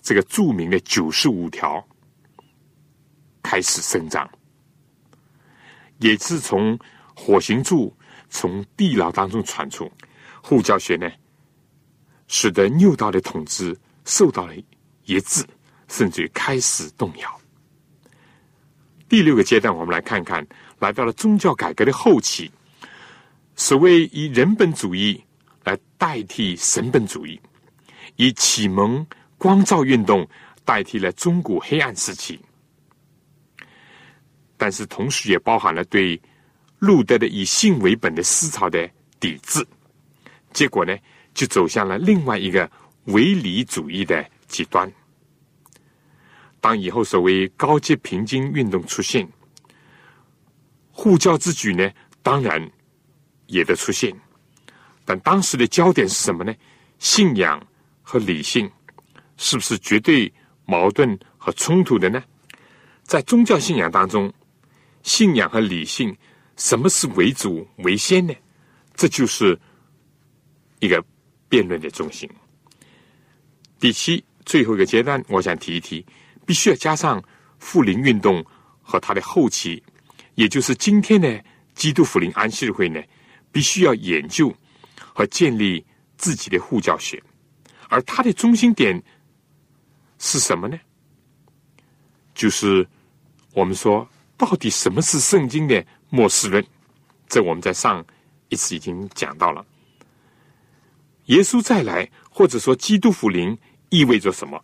[0.00, 1.86] 这个著名的九十五条
[3.42, 4.26] 开始生长，
[5.98, 6.78] 也是从
[7.14, 7.94] 火刑柱、
[8.30, 9.90] 从地牢当中传出。
[10.42, 11.10] 护教学呢，
[12.26, 14.54] 使得六道的统治受到了
[15.04, 15.44] 压制，
[15.88, 17.40] 甚至开始动摇。
[19.06, 20.46] 第六个阶段，我们来看看，
[20.78, 22.50] 来到了宗教改革的后期，
[23.56, 25.22] 所谓以人本主义
[25.64, 27.38] 来代替神本主义，
[28.16, 29.06] 以启蒙
[29.36, 30.26] 光照运动
[30.64, 32.40] 代替了中古黑暗时期，
[34.56, 36.18] 但是同时也包含了对
[36.80, 39.64] 路德的以性为本的思潮的抵制，
[40.52, 40.96] 结果呢，
[41.34, 42.68] 就走向了另外一个
[43.04, 44.90] 唯理主义的极端。
[46.58, 49.28] 当以后所谓高阶平均运动出现，
[50.90, 51.90] 护教之举呢，
[52.22, 52.70] 当然
[53.46, 54.14] 也得出现。
[55.04, 56.54] 但当时的焦点是什么呢？
[56.98, 57.62] 信仰
[58.02, 58.70] 和理性
[59.36, 60.32] 是不是绝对
[60.64, 62.22] 矛盾和冲突的呢？
[63.02, 64.32] 在宗教信仰当中，
[65.02, 66.16] 信仰和理性
[66.60, 68.34] 什么是为主为先呢？
[68.94, 69.58] 这就是
[70.78, 71.02] 一个
[71.48, 72.28] 辩论的中心。
[73.78, 76.04] 第七，最后一个阶段，我想提一提。
[76.44, 77.22] 必须要加上
[77.58, 78.44] 复临运动
[78.82, 79.82] 和它的后期，
[80.34, 81.42] 也就是今天的
[81.74, 83.00] 基督复临安息日会呢，
[83.50, 84.54] 必须要研究
[85.14, 85.82] 和建立
[86.18, 87.22] 自己的护教学，
[87.88, 89.02] 而它的中心点
[90.18, 90.78] 是什么呢？
[92.34, 92.86] 就是
[93.54, 94.06] 我们说，
[94.36, 96.64] 到底什么是圣经的末世论？
[97.28, 98.04] 这我们在上
[98.48, 99.64] 一次已经讲到了。
[101.26, 103.56] 耶稣再来，或者说基督复临，
[103.88, 104.60] 意味着什么？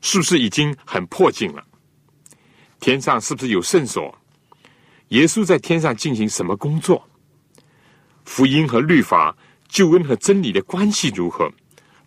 [0.00, 1.64] 是不是已经很迫近了？
[2.78, 4.16] 天上是不是有圣所？
[5.08, 7.08] 耶稣在天上进行什么工作？
[8.24, 9.36] 福音和律法、
[9.66, 11.50] 救恩和真理的关系如何？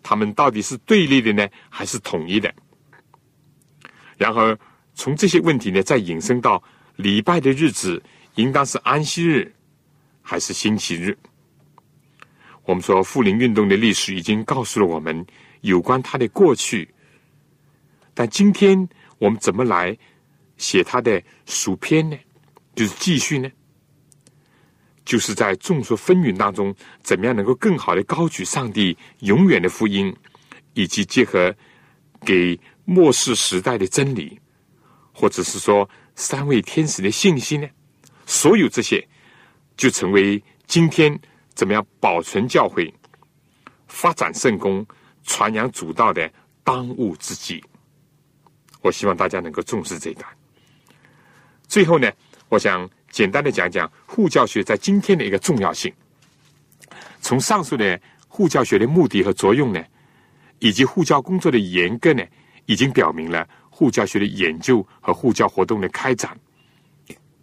[0.02, 2.52] 他们到底是对立的呢，还是统一的？
[4.16, 4.56] 然后
[4.94, 6.62] 从这些问题呢，再引申到
[6.98, 8.02] 礼拜的日子
[8.34, 9.54] 应当是安息日
[10.20, 11.16] 还是星期日？
[12.64, 15.24] 我们说复临运动的历史已经告诉了我们
[15.60, 16.92] 有关它的过去。
[18.14, 18.88] 但今天
[19.18, 19.96] 我们怎么来
[20.56, 22.18] 写他的属篇呢？
[22.74, 23.48] 就是继续呢？
[25.04, 26.74] 就是在众说纷纭当中，
[27.04, 30.12] 怎么样能够更好的高举上帝永远的福音，
[30.74, 31.54] 以及结合
[32.26, 34.40] 给末世时代的真理，
[35.12, 35.88] 或者是说
[36.18, 37.68] 三位天使的信息呢？
[38.26, 39.06] 所有这些
[39.76, 41.16] 就成为今天
[41.54, 42.92] 怎么样保存教会、
[43.86, 44.84] 发展圣功、
[45.22, 46.28] 传扬主道的
[46.64, 47.62] 当务之急。
[48.82, 50.26] 我希望大家能够重视这一段。
[51.68, 52.10] 最后呢，
[52.48, 55.94] 我想简单的讲讲护教学在今天的一个重要性。
[57.20, 59.80] 从上述的护教学的目的和作用呢，
[60.58, 62.24] 以及护教工作的严格呢，
[62.66, 63.48] 已经表明了
[63.78, 66.36] 护教学的研究和护教活动的开展，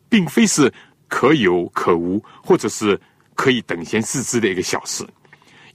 [0.10, 0.70] 并非是
[1.08, 3.00] 可有可无，或者是
[3.36, 5.08] 可以等闲视之的一个小事，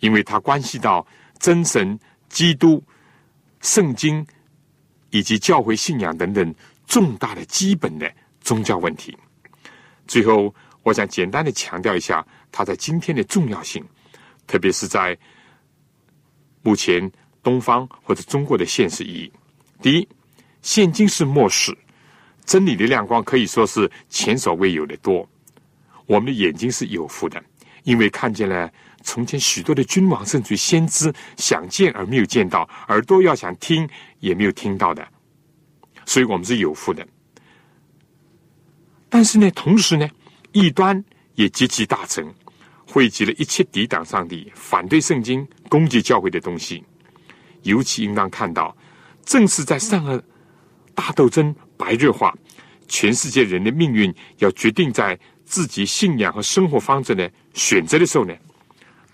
[0.00, 1.06] 因为它关系到
[1.38, 1.98] 真神、
[2.28, 2.82] 基督、
[3.62, 4.26] 圣经。
[5.12, 6.54] 以及教会信仰等等
[6.86, 8.08] 重大的基本的
[8.42, 9.18] 宗教问题。
[10.06, 10.54] 最后，
[10.84, 13.84] 我想简单的强调一下它在今天的重要性，
[14.46, 15.18] 特别是在
[16.62, 17.10] 目前
[17.42, 19.32] 东方或者中国的现实意义。
[19.82, 20.08] 第一，
[20.62, 21.76] 现今是末世，
[22.44, 25.28] 真理的亮光可以说是前所未有的多。
[26.06, 27.42] 我们的眼睛是有福的，
[27.84, 28.70] 因为看见了
[29.02, 33.88] 从前许多的君王甚至先知想见而没有见到，耳朵要想听。
[34.20, 35.08] 也没有听到的，
[36.04, 37.08] 所以我们是有福的。
[39.08, 40.06] 但是呢，同时呢，
[40.52, 41.02] 异端
[41.36, 42.30] 也极其大成，
[42.86, 46.84] 汇集了一切抵挡上帝、反对圣经、攻击教会的东西。
[47.62, 48.76] 尤其应当看到，
[49.24, 50.22] 正是在上个
[51.00, 52.36] 大斗争白热化，
[52.86, 58.36] 全世界人的命运要决定在自己信仰和生活方式的选择的时候呢，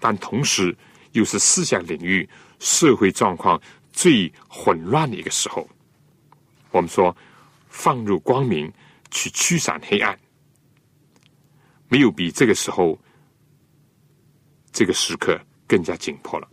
[0.00, 0.76] 但同时
[1.12, 2.28] 又是思想领域、
[2.58, 3.60] 社会状况。
[3.92, 5.66] 最混乱的一个时候，
[6.70, 7.16] 我们说
[7.70, 8.70] 放入光明
[9.10, 10.18] 去驱散黑暗，
[11.88, 12.98] 没有比这个时候
[14.70, 16.46] 这个时刻更加紧迫了。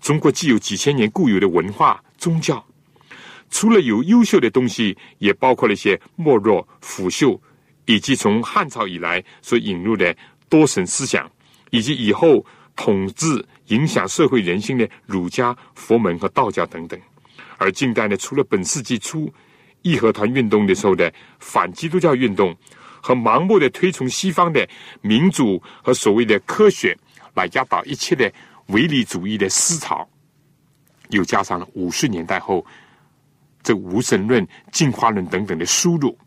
[0.00, 2.64] 中国既有几千年固有的文化宗教，
[3.52, 7.38] 除了有优秀的东西，也包括了一些没落腐朽，
[7.84, 10.12] 以及从汉朝以来所引入的
[10.48, 11.30] 多神思想，
[11.70, 12.44] 以及以后
[12.74, 13.46] 统治。
[13.68, 17.00] 影响社会人心的儒家、佛门和道教等等，
[17.56, 19.32] 而近代呢，除了本世纪初
[19.80, 22.54] 义和团运动的时候的反基督教运动，
[23.00, 24.68] 和盲目的推崇西方的
[25.00, 26.94] 民主和所谓的科学
[27.34, 28.30] 来压倒一切的
[28.66, 30.06] 唯理主义的思潮，
[31.08, 32.66] 又加上了五十年代后
[33.62, 36.18] 这无神论、进化论等等的输入，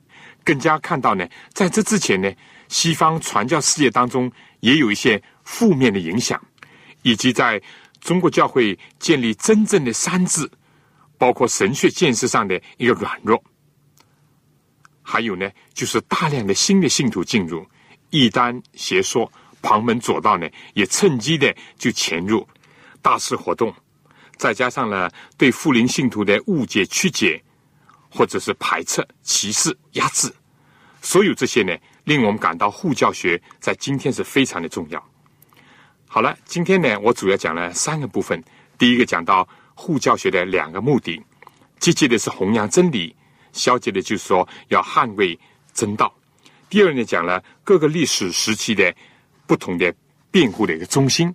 [0.44, 2.32] 更加看到呢，在这之前呢，
[2.68, 6.42] 西方传教事业当中也有一些负面的影响，
[7.02, 7.62] 以及在
[8.00, 10.50] 中国教会建立真正的三治。
[11.18, 13.42] 包括神学建设上的一个软弱，
[15.02, 17.66] 还有呢，就是大量的新的信徒进入，
[18.10, 19.32] 异端邪说、
[19.62, 22.46] 旁门左道呢，也趁机的就潜入
[23.02, 23.74] 大肆活动，
[24.38, 27.42] 再加上了对富林信徒的误解曲解，
[28.10, 30.34] 或者是排斥、歧视、压制，
[31.02, 35.04] 所有这些呢，令我们感到护教学在今天是非常的重要。
[36.08, 38.44] 好了，今天呢，我主要讲了三个部分，
[38.78, 39.48] 第一个讲到。
[39.78, 41.22] 护教学的两个目的，
[41.82, 43.14] 积极的是弘扬真理，
[43.52, 45.38] 消极的就是说要捍卫
[45.74, 46.16] 真道。
[46.70, 48.96] 第二呢，讲了各个历史时期的
[49.46, 49.94] 不同的
[50.32, 51.30] 辩护的一个中心。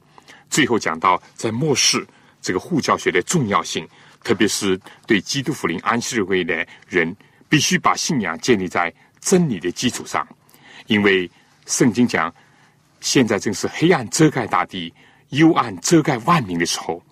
[0.49, 2.03] 最后讲到在末世
[2.41, 3.87] 这个护教学的重要性，
[4.23, 7.15] 特别是对基督福临安息日会的人，
[7.49, 10.27] 必须把信仰建立在真理的基础上，
[10.87, 11.31] 因为
[11.67, 12.35] 圣经讲，
[13.01, 14.93] 现在正是黑暗遮盖大地、
[15.31, 17.03] 幽暗遮盖万民的时候。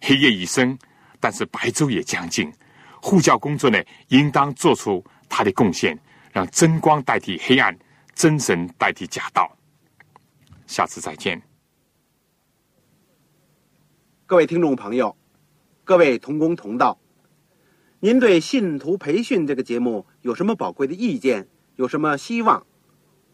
[0.00, 0.78] 黑夜已深，
[1.18, 2.52] 但是白昼也将近。
[3.00, 5.98] 护教工作呢，应当做出他的贡献，
[6.32, 7.76] 让真光代替黑暗，
[8.14, 9.50] 真神代替假道。
[10.66, 11.40] 下次再见，
[14.28, 15.16] 各位听众朋友，
[15.84, 16.98] 各位同工同道，
[17.98, 21.48] 您对信徒培训这个节目有什么宝贵的意见？
[21.76, 22.66] 有什么希望？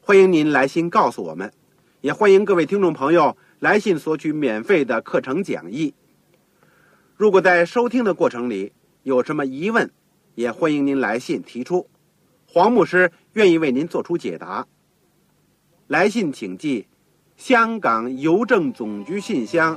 [0.00, 1.52] 欢迎您来信告诉我们，
[2.00, 5.94] 也欢迎各位听众朋友来信索取免费的课程讲义。
[7.16, 8.72] 如果在收听的过程里
[9.02, 9.90] 有什么疑问，
[10.36, 11.88] 也欢迎您来信提出，
[12.46, 14.64] 黄牧师愿意为您做出解答。
[15.88, 16.86] 来信请寄
[17.36, 19.76] 香港邮政总局信箱